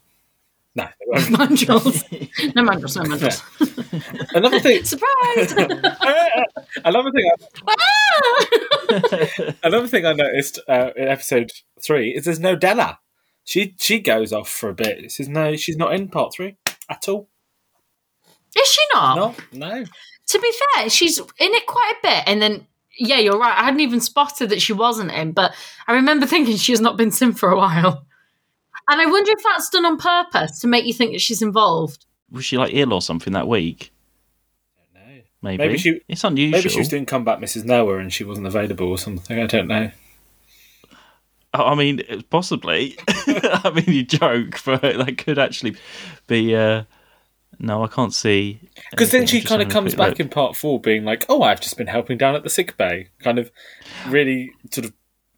[0.75, 0.85] No.
[1.01, 1.25] they won't.
[1.59, 2.55] Mandrels.
[2.55, 4.35] no mandrels, no mandrels.
[4.35, 4.85] Another thing.
[4.85, 5.53] Surprise!
[6.85, 7.31] Another thing.
[7.67, 9.53] I, Ah!
[9.65, 12.99] another thing I noticed uh, in episode three is there's no Della.
[13.47, 14.99] She she goes off for a bit.
[15.05, 16.57] It says no, she's not in part three
[16.91, 17.29] at all.
[18.57, 19.17] Is she not?
[19.17, 19.85] No, no.
[20.29, 22.67] To be fair, she's in it quite a bit, and then
[22.99, 23.57] yeah, you're right.
[23.57, 25.55] I hadn't even spotted that she wasn't in, but
[25.87, 28.05] I remember thinking she has not been sim for a while.
[28.89, 32.05] And I wonder if that's done on purpose to make you think that she's involved.
[32.31, 33.93] Was she like ill or something that week?
[34.95, 35.01] No.
[35.43, 35.59] Maybe.
[35.59, 36.59] Maybe she- It's unusual.
[36.59, 37.65] Maybe she was doing comeback Mrs.
[37.65, 39.41] Noah and she wasn't available or something.
[39.41, 39.91] I don't know.
[41.65, 42.97] I mean, possibly.
[43.09, 45.77] I mean, you joke, but that could actually
[46.27, 46.55] be.
[46.55, 46.85] Uh...
[47.59, 48.61] No, I can't see.
[48.91, 50.21] Because then she kind of comes back look.
[50.21, 53.09] in part four being like, oh, I've just been helping down at the sick bay.
[53.21, 53.51] Kind of
[54.07, 54.93] really sort of.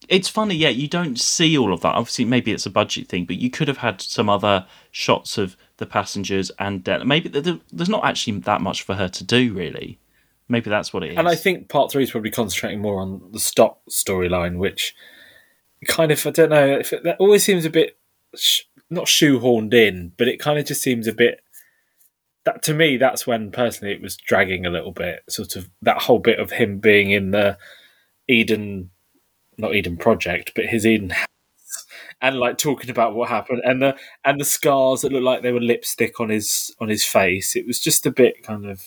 [0.08, 0.70] It's funny, yeah.
[0.70, 1.94] You don't see all of that.
[1.94, 5.56] Obviously, maybe it's a budget thing, but you could have had some other shots of
[5.76, 7.04] the passengers and Della.
[7.04, 10.00] Maybe th- th- there's not actually that much for her to do, really.
[10.48, 11.18] Maybe that's what it is.
[11.18, 14.94] And I think part three is probably concentrating more on the Stott storyline, which
[15.86, 17.98] kind of, I don't know, if it, that always seems a bit,
[18.34, 21.40] sh- not shoehorned in, but it kind of just seems a bit.
[22.44, 25.22] That to me, that's when personally it was dragging a little bit.
[25.28, 27.58] Sort of that whole bit of him being in the
[28.26, 28.90] Eden,
[29.58, 31.12] not Eden project, but his Eden
[32.20, 35.52] and like talking about what happened, and the and the scars that looked like they
[35.52, 37.54] were lipstick on his on his face.
[37.56, 38.82] It was just a bit kind of.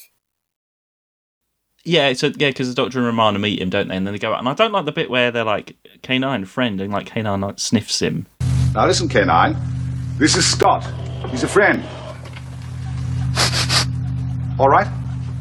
[1.83, 3.95] Yeah, so yeah, because the Doctor and Romana meet him, don't they?
[3.95, 4.39] And then they go out.
[4.39, 7.59] And I don't like the bit where they're like K9 friend, and like K9 like
[7.59, 8.27] sniffs him.
[8.73, 9.57] Now listen, K9.
[10.17, 10.85] This is Stott.
[11.29, 11.83] He's a friend.
[14.59, 14.87] All right?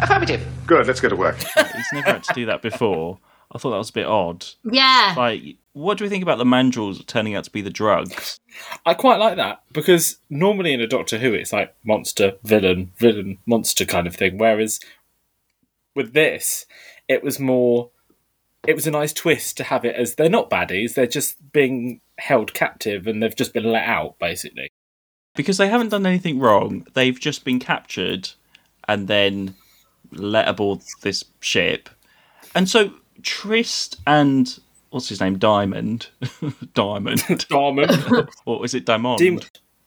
[0.00, 0.46] Affirmative.
[0.66, 1.36] Good, let's get to work.
[1.56, 3.18] He's never had to do that before.
[3.52, 4.46] I thought that was a bit odd.
[4.64, 5.14] Yeah.
[5.16, 8.38] Like What do we think about the mandrels turning out to be the drugs?
[8.86, 13.38] I quite like that because normally in a Doctor Who it's like monster, villain, villain,
[13.46, 14.38] monster kind of thing.
[14.38, 14.80] Whereas
[16.00, 16.66] with this,
[17.08, 17.90] it was more.
[18.66, 22.00] It was a nice twist to have it as they're not baddies; they're just being
[22.18, 24.70] held captive and they've just been let out, basically.
[25.34, 26.86] Because they haven't done anything wrong.
[26.94, 28.30] They've just been captured
[28.88, 29.54] and then
[30.12, 31.88] let aboard this ship.
[32.54, 32.92] And so
[33.22, 34.58] Tryst and
[34.90, 35.38] what's his name?
[35.38, 36.08] Diamond.
[36.74, 37.24] Diamond.
[37.48, 38.86] Diamond, or is it?
[38.86, 39.18] Diamond.
[39.18, 39.40] Dim-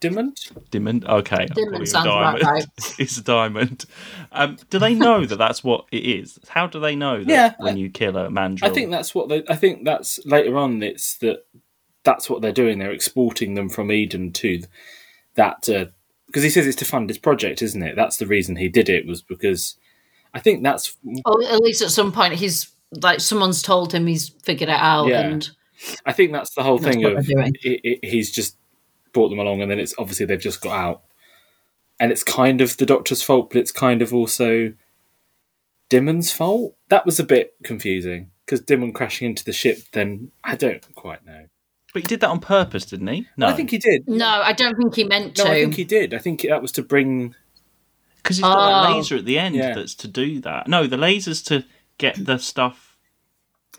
[0.08, 0.38] Diamond.
[0.70, 1.04] Diamond.
[1.06, 1.36] Okay.
[1.36, 2.44] I'm Diamond sounds about Diamond.
[2.44, 2.66] right.
[2.98, 3.84] it's a diamond.
[4.32, 6.38] Um, do they know that that's what it is?
[6.48, 8.70] How do they know that Yeah, when I- you kill a mandrill?
[8.70, 9.42] I think that's what they.
[9.48, 10.82] I think that's later on.
[10.82, 11.46] It's that
[12.04, 12.78] that's what they're doing.
[12.78, 14.62] They're exporting them from Eden to
[15.36, 15.66] that
[16.26, 17.96] because he says it's to fund his project, isn't it?
[17.96, 19.76] That's the reason he did it was because
[20.32, 22.70] I think that's Or at least at some point he's
[23.02, 25.22] like someone's told him he's figured it out Yeah.
[25.22, 25.48] and
[26.06, 28.56] I think that's the whole That's thing of it, it, he's just
[29.14, 31.02] brought them along, and then it's obviously they've just got out,
[31.98, 34.74] and it's kind of the Doctor's fault, but it's kind of also
[35.90, 36.76] Dymond's fault.
[36.88, 39.78] That was a bit confusing because Dimmon crashing into the ship.
[39.92, 41.46] Then I don't quite know.
[41.92, 43.26] But he did that on purpose, didn't he?
[43.36, 44.08] No, I think he did.
[44.08, 45.50] no, I don't think he meant No, to.
[45.50, 46.12] I think he did.
[46.12, 47.34] I think that was to bring.
[48.16, 48.96] because he's got that Oh.
[48.96, 49.74] laser at the end Yeah.
[49.74, 50.66] that's to do that.
[50.66, 51.64] No, the laser's to
[51.98, 52.96] get the stuff.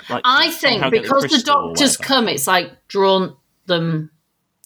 [0.09, 4.11] Like I think because the, crystal or doctors come, it's like drawn them.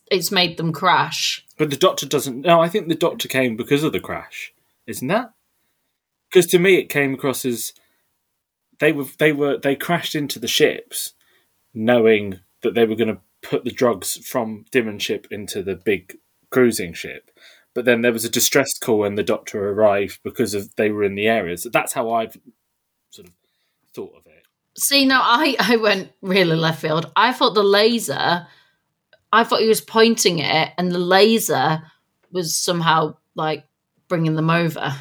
[0.10, 1.46] It's made them crash.
[1.58, 2.42] But the Doctor doesn't.
[2.42, 4.54] No, I think the Doctor came because of the crash,
[4.88, 5.34] isn't that?
[6.30, 7.74] Because to me, it came across as
[8.80, 11.14] they were they were they crashed into the ships,
[11.74, 16.18] knowing that they were going to put the drugs from Dymond ship into the big
[16.50, 17.32] cruising ship.
[17.74, 21.04] But then there was a distress call when the Doctor arrived because of they were
[21.04, 21.64] in the areas.
[21.64, 22.38] So that's how I've
[23.12, 23.34] sort of
[23.94, 24.44] thought of it.
[24.78, 27.12] See, no, I I went really left field.
[27.16, 28.48] I thought the laser.
[29.32, 31.84] I thought he was pointing it, and the laser
[32.32, 33.66] was somehow like
[34.08, 34.94] bringing them over.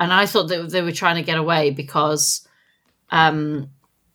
[0.00, 2.46] And I thought that they were trying to get away because
[3.10, 3.68] um,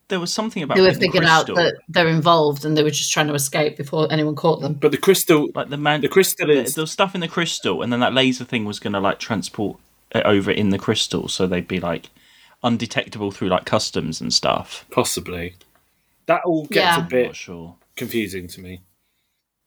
[0.08, 2.90] there was something about they were getting figured out that they're involved, and they were
[2.90, 4.74] just trying to escape before anyone caught them.
[4.76, 7.82] But the crystal, like the man, the crystal the, is the stuff in the crystal,
[7.82, 9.78] and then that laser thing was going to like transport
[10.14, 12.10] it over in the crystal, so they'd be like
[12.64, 14.86] undetectable through like customs and stuff.
[14.90, 15.54] possibly
[16.28, 16.96] that all gets Yeah.
[16.96, 17.76] a I'm bit not sure.
[17.96, 18.84] Confusing to me.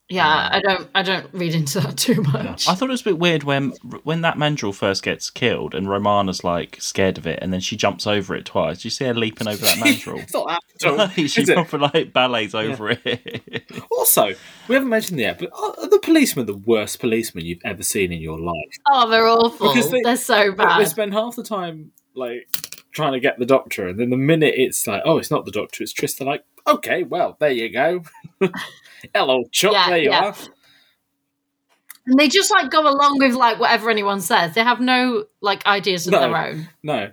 [0.08, 2.68] Yeah, um, I don't I don't read into that too much.
[2.68, 3.70] I thought it was a bit weird when
[4.04, 7.76] when that mandrill first gets killed and Romana's like scared of it, and then she
[7.76, 8.82] jumps over it twice.
[8.82, 10.18] Do you see her leaping over that mandrill?
[10.18, 10.60] It's not that.
[10.84, 13.64] at all, she proper like ballets over it.
[13.90, 14.26] Also,
[14.68, 18.12] we haven't mentioned yet, but are are the policemen the worst policemen you've ever seen
[18.12, 18.54] in your life?
[18.88, 19.74] oh, they're awful.
[19.74, 20.80] Because they- they, are so bad.
[20.80, 22.48] They spend half the time like
[22.92, 25.50] trying to get the doctor, and then the minute it's like, oh, it's not the
[25.50, 26.24] doctor, it's Trista.
[26.24, 28.02] Like, okay, well, there you go.
[29.14, 29.72] Hello, Chuck.
[29.72, 30.24] Yeah, there you yeah.
[30.26, 30.34] are.
[32.06, 34.54] And they just like go along with like whatever anyone says.
[34.54, 36.20] They have no like ideas of No.
[36.20, 36.68] their own.
[36.82, 37.12] No.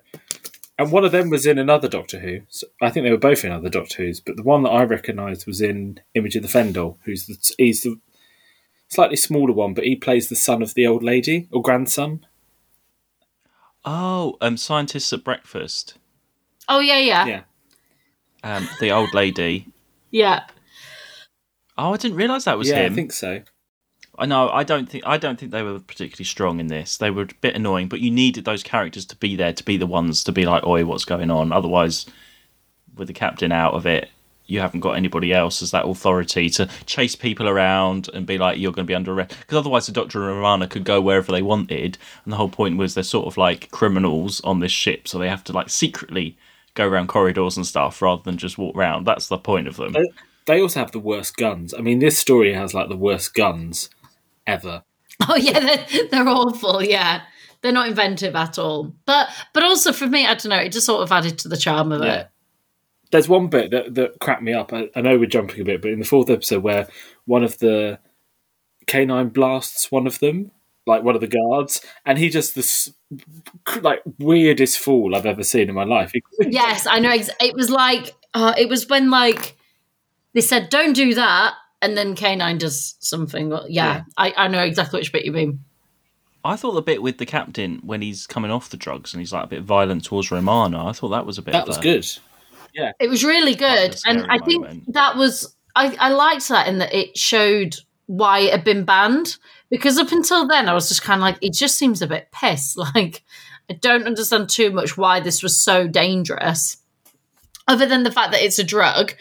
[0.77, 2.41] And one of them was in another Doctor Who.
[2.49, 4.83] So I think they were both in other Doctor Who's, but the one that I
[4.83, 7.99] recognised was in Image of the Fendahl, who's the, he's the
[8.87, 12.25] slightly smaller one, but he plays the son of the old lady or grandson.
[13.85, 15.95] oh, um, scientists at breakfast.
[16.67, 17.41] Oh yeah, yeah, Yeah.
[18.43, 19.67] Um, the old lady.
[20.11, 20.43] yeah.
[21.77, 22.93] Oh, I didn't realise that was yeah, him.
[22.93, 23.41] I think so.
[24.17, 24.49] I know.
[24.49, 25.03] I don't think.
[25.07, 26.97] I don't think they were particularly strong in this.
[26.97, 29.77] They were a bit annoying, but you needed those characters to be there to be
[29.77, 32.05] the ones to be like, "Oi, what's going on?" Otherwise,
[32.95, 34.09] with the captain out of it,
[34.45, 38.59] you haven't got anybody else as that authority to chase people around and be like,
[38.59, 41.31] "You're going to be under arrest." Because otherwise, the Doctor and Romana could go wherever
[41.31, 45.07] they wanted, and the whole point was they're sort of like criminals on this ship,
[45.07, 46.37] so they have to like secretly
[46.75, 49.05] go around corridors and stuff rather than just walk around.
[49.05, 49.93] That's the point of them.
[49.93, 50.09] They,
[50.45, 51.73] they also have the worst guns.
[51.73, 53.89] I mean, this story has like the worst guns
[54.47, 54.83] ever.
[55.29, 56.83] Oh yeah, they're, they're awful.
[56.83, 57.21] Yeah,
[57.61, 58.93] they're not inventive at all.
[59.05, 60.57] But but also for me, I don't know.
[60.57, 62.13] It just sort of added to the charm of Yeah.
[62.21, 62.27] it.
[63.11, 64.73] There's one bit that, that cracked me up.
[64.73, 66.87] I, I know we're jumping a bit, but in the fourth episode where
[67.25, 67.99] one of the
[68.87, 70.49] K9 blasts one of them,
[70.85, 72.93] like one of the guards, and he just this
[73.81, 76.11] like weirdest fool I've ever seen in my life.
[76.39, 77.13] Yes, I know.
[77.13, 79.55] It was like uh, it was when like
[80.33, 83.49] they said, "Don't do that," and then K9 does something.
[83.49, 84.03] Well, yeah, Yeah.
[84.17, 85.63] I, I know exactly which bit you mean.
[86.45, 89.31] I thought the bit with the captain when he's coming off the drugs and he's
[89.31, 90.85] like a bit violent towards Romana.
[90.85, 91.53] I thought that was a bit.
[91.53, 92.05] that was a- good.
[92.73, 96.49] Yeah, it was really good, was and scary I think that was I, I liked
[96.49, 97.75] that in that it showed
[98.07, 99.37] why it had been banned.
[99.73, 102.31] Because up until then, I was just kind of like, it just seems a bit
[102.31, 102.77] piss.
[102.93, 103.23] Like,
[103.67, 106.77] I don't understand too much why this was so dangerous,
[107.67, 109.13] other than the fact that it's a drug.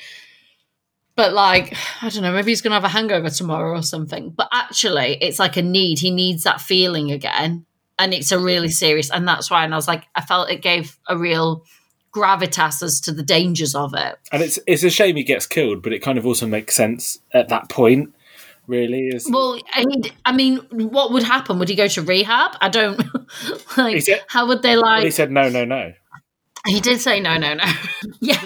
[1.16, 4.28] but like I don't know, maybe he's gonna have a hangover tomorrow or something.
[4.28, 6.00] But actually, it's like a need.
[6.00, 7.64] He needs that feeling again,
[7.98, 9.11] and it's a really serious.
[9.11, 9.64] And that's why.
[9.64, 11.64] And I was like, I felt it gave a real
[12.14, 14.18] gravitas as to the dangers of it.
[14.30, 17.20] And it's it's a shame he gets killed, but it kind of also makes sense
[17.32, 18.12] at that point.
[18.66, 21.58] Really, is Well, I mean, I mean, what would happen?
[21.58, 22.52] Would he go to rehab?
[22.60, 22.98] I don't
[23.76, 23.94] like.
[23.94, 25.04] He said- how would they Well, like?
[25.04, 25.92] he said no, no, no.
[26.66, 27.64] he did say no, no, no.
[28.20, 28.40] yeah,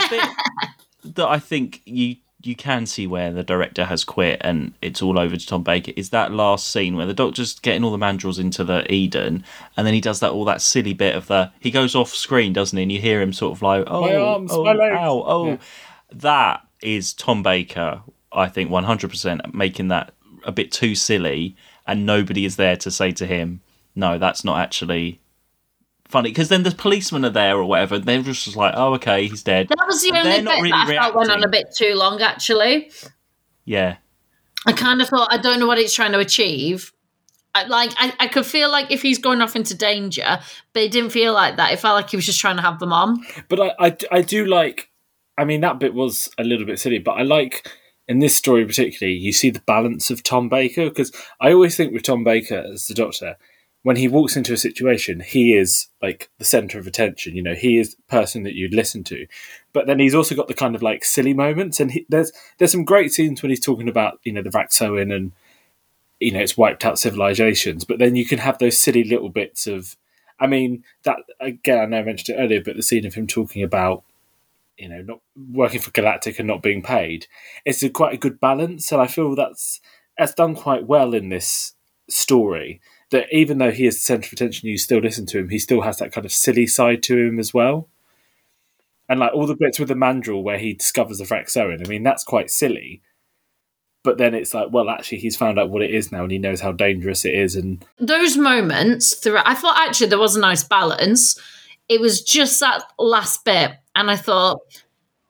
[1.05, 5.19] that I think you you can see where the director has quit and it's all
[5.19, 8.39] over to Tom Baker is that last scene where the doctor's getting all the mandrels
[8.39, 9.43] into the Eden
[9.77, 12.53] and then he does that all that silly bit of the he goes off screen
[12.53, 14.97] doesn't he and you hear him sort of like oh My arms, oh, my legs."
[14.97, 15.57] ow, oh Yeah.
[16.13, 18.03] that is Tom Baker
[18.37, 20.13] I think 100% making that
[20.45, 21.57] a bit too silly
[21.87, 23.61] and nobody is there to say to him
[23.97, 25.21] no that's not actually
[26.07, 29.27] funny because then the policemen are there or whatever and they're just like oh okay
[29.27, 31.31] he's dead that was the But only they're bit not really that I felt went
[31.31, 32.23] on a bit too long.
[32.23, 32.93] Actually,
[33.65, 33.97] yeah
[34.67, 36.93] I kind of thought I don't know what it's trying to achieve.
[37.55, 40.41] I, like I, I could feel like if he's going off into danger,
[40.75, 41.73] but it didn't feel like that.
[41.73, 43.25] It felt like he was just trying to have them on.
[43.49, 44.91] But I, I, I do like.
[45.39, 47.67] I mean, that bit was a little bit silly, but I like
[48.09, 49.17] in this story particularly.
[49.17, 52.87] You see the balance of Tom Baker because I always think with Tom Baker as
[52.87, 53.37] the Doctor,
[53.83, 57.37] when he walks into a situation, he is like the center of attention.
[57.37, 59.29] You know, he is the person that you'd listen to.
[59.73, 62.73] But then he's also got the kind of like silly moments, and he, there's there's
[62.73, 65.31] some great scenes when he's talking about you know the Vraxoin and
[66.19, 67.85] you know it's wiped out civilizations.
[67.85, 69.97] But then you can have those silly little bits of.
[70.39, 71.79] I mean that again.
[71.79, 74.03] I know I mentioned it earlier, but the scene of him talking about
[74.79, 77.27] you know, not working for Galactic and not being paid.
[77.65, 79.81] It's a quite a good balance, and I feel that's
[80.19, 81.75] that's done quite well in this
[82.09, 82.81] story.
[83.11, 85.49] That even though he is the centre of attention, you still listen to him.
[85.49, 87.89] He still has that kind of silly side to him as well.
[89.09, 92.03] And like all the bits with the Mandrill where he discovers the Vraxoin, I mean,
[92.03, 93.03] that's quite silly.
[94.03, 96.39] But then it's like, well, actually, he's found out what it is now, and he
[96.39, 97.57] knows how dangerous it is.
[97.57, 101.39] And Those moments throughout, I thought actually there was a nice balance.
[101.89, 104.61] It was just that last bit, and I thought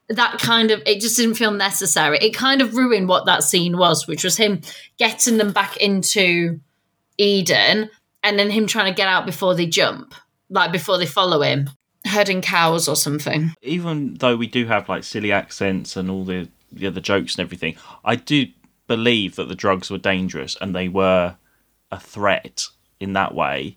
[0.08, 2.18] that kind of it just didn't feel necessary.
[2.18, 4.60] It kind of ruined what that scene was, which was him
[4.98, 6.60] getting them back into
[7.16, 7.90] Eden,
[8.22, 10.14] and then him trying to get out before they jump,
[10.50, 11.70] like before they follow him,
[12.06, 13.52] herding cows or something.
[13.62, 17.44] even though we do have like silly accents and all the the other jokes and
[17.44, 18.46] everything, I do
[18.86, 21.36] believe that the drugs were dangerous and they were
[21.90, 22.64] a threat
[23.00, 23.76] in that way.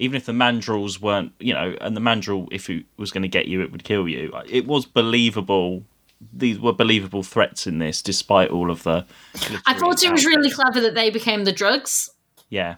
[0.00, 3.28] Even if the mandrels weren't, you know, and the mandrel, if it was going to
[3.28, 4.32] get you, it would kill you.
[4.48, 5.84] It was believable.
[6.32, 9.04] These were believable threats in this, despite all of the.
[9.66, 12.10] I thought it was really clever that they became the drugs.
[12.48, 12.76] Yeah,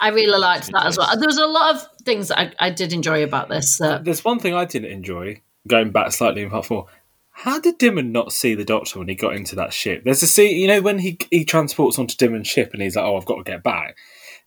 [0.00, 1.06] I really liked that as well.
[1.06, 1.20] twist.
[1.20, 3.78] There was a lot of things that I, I did enjoy about this.
[3.78, 6.86] That there's one thing I didn't enjoy going back slightly in part four.
[7.30, 10.04] How did Dymond not see the Doctor when he got into that ship?
[10.04, 13.04] There's a scene, you know, when he he transports onto Dymond's ship and he's like,
[13.04, 13.96] "Oh, I've got to get back."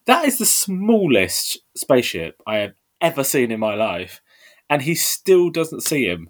[0.05, 4.21] That is the smallest spaceship I have ever seen in my life,
[4.69, 6.29] and he still doesn't see him.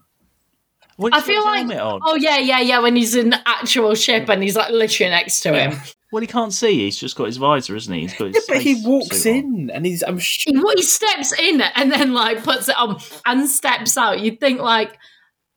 [0.98, 2.02] Well, I feel like, on.
[2.04, 2.80] oh yeah, yeah, yeah.
[2.80, 5.80] When he's in the actual ship and he's like literally next to him,
[6.14, 6.82] Well, he can't see.
[6.82, 8.02] He's just got his visor, isn't he?
[8.02, 9.54] He's got his Yeah, but he walks suit on.
[9.56, 10.04] in and he's.
[10.04, 14.20] I'm sh- he, he steps in and then like puts it on and steps out.
[14.20, 14.96] You'd think like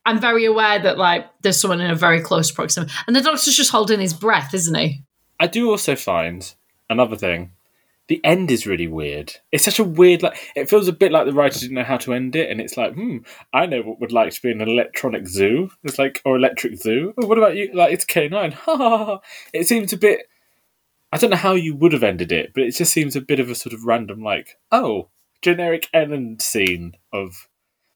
[0.03, 3.55] I'm very aware that like there's someone in a very close proximity, and the doctor's
[3.55, 5.03] just holding his breath, isn't he?
[5.39, 6.51] I do also find
[6.89, 7.51] another thing.
[8.07, 9.35] The end is really weird.
[9.51, 11.97] It's such a weird, like it feels a bit like the writer didn't know how
[11.97, 13.17] to end it, and it's like, hmm,
[13.53, 15.69] I know what would like to be an electronic zoo.
[15.83, 17.13] It's like or electric zoo.
[17.17, 17.69] Oh, what about you?
[17.73, 18.51] Like it's K nine.
[18.67, 19.19] Ha ha ha.
[19.53, 20.29] It seems a bit.
[21.11, 23.39] I don't know how you would have ended it, but it just seems a bit
[23.39, 25.09] of a sort of random, like, oh,
[25.41, 27.47] generic end scene of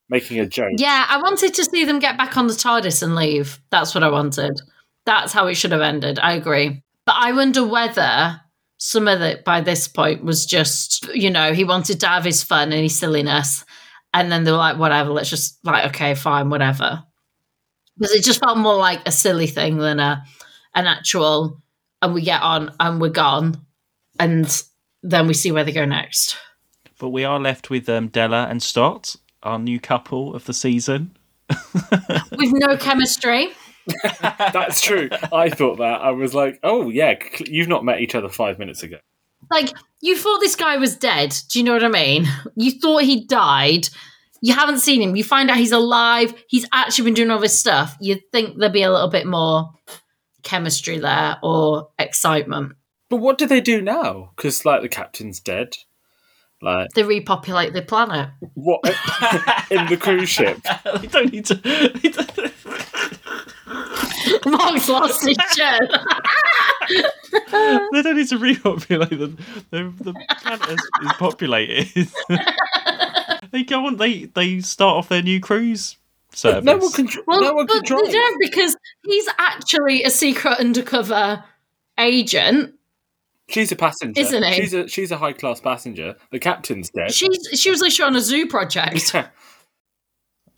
[0.09, 0.74] making a joke.
[0.78, 3.59] Yeah, I wanted to see them get back on the TARDIS and leave.
[3.70, 4.62] That's what I wanted.
[5.05, 6.20] That's how it should have ended.
[6.20, 6.84] I agree.
[7.05, 8.41] But I wonder whether
[8.84, 12.42] some of it by this point was just, you know, he wanted to have his
[12.42, 13.64] fun and his silliness.
[14.12, 17.04] And then they were like, whatever, let's just, like, okay, fine, whatever.
[17.96, 20.24] Because it just felt more like a silly thing than a
[20.74, 21.62] an actual,
[22.02, 23.64] and we get on and we're gone.
[24.20, 24.64] And
[25.04, 26.36] then we see where they go next.
[26.98, 31.16] But we are left with um, Della and Stott, our new couple of the season.
[31.50, 33.50] With no chemistry.
[34.30, 35.10] That's true.
[35.34, 36.02] I thought that.
[36.02, 38.98] I was like, oh yeah, you've not met each other five minutes ago.
[39.50, 39.72] like
[40.02, 41.36] you thought this guy was dead.
[41.50, 42.28] Do you know what I mean?
[42.56, 43.88] You thought he died.
[44.42, 45.16] You haven't seen him.
[45.16, 46.34] You find out he's alive.
[46.48, 47.96] He's actually been doing all this stuff.
[48.00, 49.72] You'd think there'd be a little bit more
[50.42, 52.74] chemistry there or excitement.
[53.10, 54.32] But what do they do now?
[54.36, 55.76] Because like the captain's dead.
[56.64, 58.30] Like They repopulate the planet.
[58.56, 58.80] what
[59.72, 60.58] in the cruise ship?
[61.02, 62.52] they don't need to.
[64.26, 65.90] They Mark's lost his shirt.
[67.92, 69.38] they don't need to repopulate the
[69.70, 72.10] the, the planet is, is populated.
[73.52, 73.98] they go on.
[73.98, 75.98] They they start off their new cruise
[76.34, 76.64] service.
[76.64, 77.08] No one can.
[77.28, 78.06] Well, no one can but drive.
[78.06, 81.44] they don't because he's actually a secret undercover
[81.98, 82.76] agent.
[83.50, 84.54] She's a passenger, Isn't he?
[84.54, 86.16] She's a she's a high class passenger.
[86.32, 87.14] The captain's dead.
[87.14, 89.14] She's she was literally on a zoo project.
[89.14, 89.28] Yeah.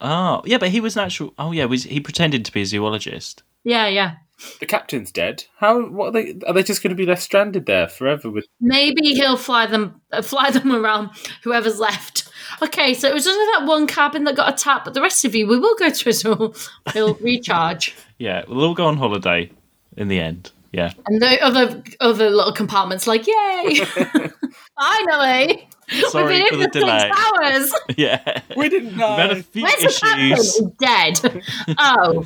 [0.05, 1.34] Oh, yeah, but he was an actual.
[1.38, 3.41] Oh, yeah, was he pretended to be a zoologist?
[3.64, 4.16] Yeah, yeah.
[4.59, 5.45] The captain's dead.
[5.57, 5.88] How?
[5.88, 6.39] What are they?
[6.45, 8.30] Are they just going to be left stranded there forever?
[8.30, 11.11] With Maybe he'll fly them uh, fly them around.
[11.43, 12.30] Whoever's left.
[12.61, 15.34] Okay, so it was only that one cabin that got attacked, but the rest of
[15.34, 16.53] you, we will go to a zoo.
[16.93, 19.49] We'll recharge, Yeah, we'll all go on holiday
[19.95, 20.51] in the end.
[20.72, 23.80] Yeah, and the other other little compartments, like yay!
[24.80, 25.70] Finally,
[26.09, 27.11] Sorry we've for been the in for six delay.
[27.13, 27.73] hours.
[27.97, 28.41] yeah.
[28.55, 29.41] we didn't We've had a know.
[29.41, 30.31] few Where's the captain?
[30.31, 30.55] issues.
[30.57, 31.43] He's dead.
[31.79, 32.25] Oh,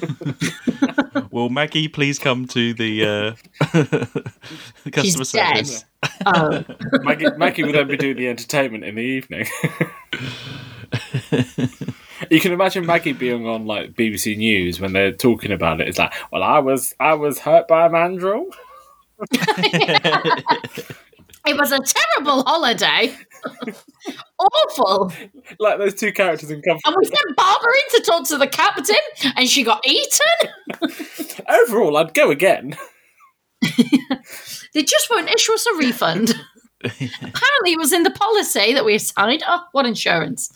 [1.32, 3.36] Will Maggie please come to the uh,
[4.92, 5.68] customer She's dead.
[5.68, 5.86] service?
[6.26, 6.64] oh.
[7.04, 9.46] Maggie, Maggie would then be doing the entertainment in the evening.
[12.30, 15.88] you can imagine Maggie being on like BBC News when they're talking about it.
[15.88, 18.46] It's like, well, I was I was hurt by a mandrill.
[21.46, 23.16] It was a terrible holiday.
[24.40, 25.12] Awful.
[25.60, 26.82] Like those two characters in Comfort.
[26.86, 28.96] And we sent Barbara in to talk to the captain,
[29.36, 31.46] and she got eaten.
[31.50, 32.76] Overall, I'd go again.
[34.74, 36.36] They just won't issue us a refund.
[36.84, 39.42] Apparently, it was in the policy that we assigned.
[39.48, 40.54] Oh, what insurance?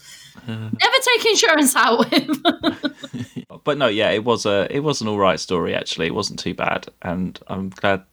[0.48, 0.70] Uh.
[0.80, 3.48] Never take insurance out with.
[3.64, 6.08] But no, yeah, it was a it was an all right story actually.
[6.08, 8.04] It wasn't too bad, and I'm glad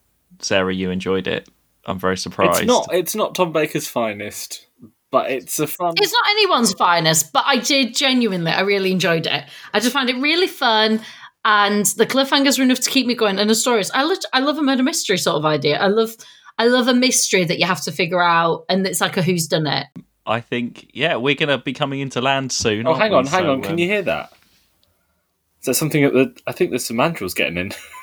[0.40, 1.48] Sarah you enjoyed it.
[1.84, 2.60] I'm very surprised.
[2.60, 2.88] It's not.
[2.92, 4.66] It's not Tom Baker's finest,
[5.10, 5.94] but it's a fun.
[5.96, 8.50] it's not anyone's finest, but I did genuinely.
[8.52, 9.44] I really enjoyed it.
[9.72, 11.00] I just found it really fun.
[11.44, 13.38] And the cliffhangers were enough to keep me going.
[13.38, 15.78] And the stories, I love, I love a murder mystery sort of idea.
[15.78, 16.14] I love,
[16.58, 19.46] I love a mystery that you have to figure out, and it's like a who's
[19.46, 19.86] done it.
[20.26, 22.86] I think yeah, we're gonna be coming into land soon.
[22.86, 23.16] Oh, aren't hang we?
[23.16, 23.62] on, hang So, on.
[23.62, 24.30] Can um, you hear that?
[25.60, 26.36] Is that something at the?
[26.46, 27.72] I think there's some mandrills getting in.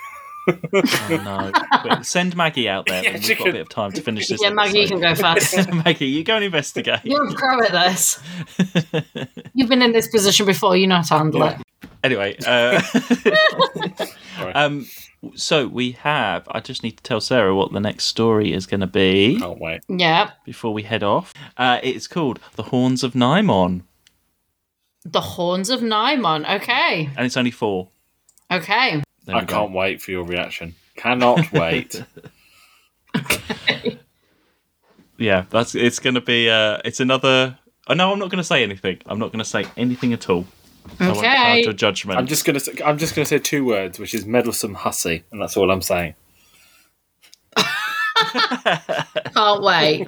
[0.73, 1.79] Oh no!
[1.81, 3.03] Quick, send Maggie out there.
[3.03, 4.41] Yeah, we've got a bit of time to finish this.
[4.41, 5.71] Yeah, Maggie, you can go first.
[5.85, 6.99] Maggie, you go and investigate.
[7.03, 8.19] You're a pro at this.
[9.53, 10.75] You've been in this position before.
[10.77, 11.57] You know how to handle it.
[12.03, 12.81] Anyway, uh,
[14.53, 14.85] um,
[15.35, 16.47] so we have.
[16.51, 19.59] I just need to tell Sarah what the next story is going to be Can't
[19.59, 19.81] wait.
[19.89, 20.31] Yeah.
[20.45, 21.33] before we head off.
[21.57, 23.81] Uh, it's called "The Horns of Nimon,"
[25.03, 26.47] The Horns of Nimon.
[26.57, 27.09] Okay.
[27.17, 27.89] and it's only four.
[28.51, 29.01] Okay.
[29.25, 30.75] There I can't wait for your reaction.
[30.95, 32.03] Cannot wait.
[35.17, 35.75] Yeah, that's.
[35.75, 36.49] It's going to be.
[36.49, 37.57] Uh, it's another.
[37.87, 38.99] Oh, no, I'm not going to say anything.
[39.05, 40.45] I'm not going to say anything at all.
[41.01, 41.21] Okay.
[41.21, 42.19] cast your judgment.
[42.19, 42.59] I'm just gonna.
[42.85, 46.13] I'm just gonna say two words, which is meddlesome hussy, and that's all I'm saying.
[47.55, 50.07] Can't wait.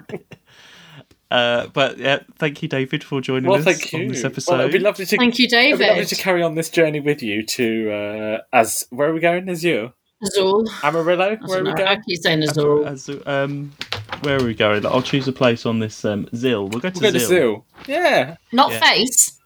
[1.29, 3.99] Uh, but yeah, thank you, David, for joining Well, us thank you.
[3.99, 4.51] on this episode.
[4.53, 5.17] Well, it'd be lovely to.
[5.17, 6.07] Thank you, It'd be lovely David.
[6.07, 9.49] to carry on this journey with you to uh, as where are we going?
[9.49, 9.91] Azure,
[10.23, 10.65] Azul.
[10.83, 11.37] Amarillo.
[11.41, 11.75] I Where are we know.
[11.83, 12.01] I going?
[12.07, 12.87] keep saying Azul.
[12.87, 13.73] As, um,
[14.21, 14.85] where are we going?
[14.85, 16.69] I'll choose a place on this um, Zill.
[16.71, 17.27] We'll go to We'll go to Zill.
[17.27, 17.63] Zoo.
[17.87, 18.37] Yeah.
[18.53, 18.79] Not Yeah.
[18.79, 19.37] face.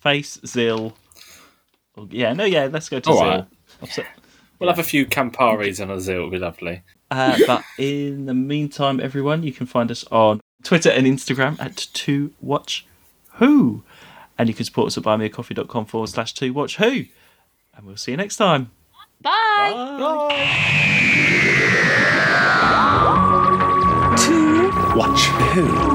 [0.00, 0.92] Face Zill.
[1.96, 3.28] Oh, Yeah, no, yeah, let's go to All Zill.
[3.30, 3.44] right.
[3.82, 4.06] Upset-
[4.58, 6.12] We'll have a few Camparis on a zoo.
[6.12, 6.82] It'll be lovely.
[7.10, 11.88] Uh, but in the meantime, everyone, you can find us on Twitter and Instagram at
[11.92, 12.86] Two Watch
[13.34, 13.82] Who.
[14.38, 17.04] And you can support us at buymeacoffee.com forward slash Two Watch Who.
[17.74, 18.70] And we'll see you next time.
[19.20, 19.70] Bye.
[24.18, 25.20] Two Watch
[25.54, 25.91] who?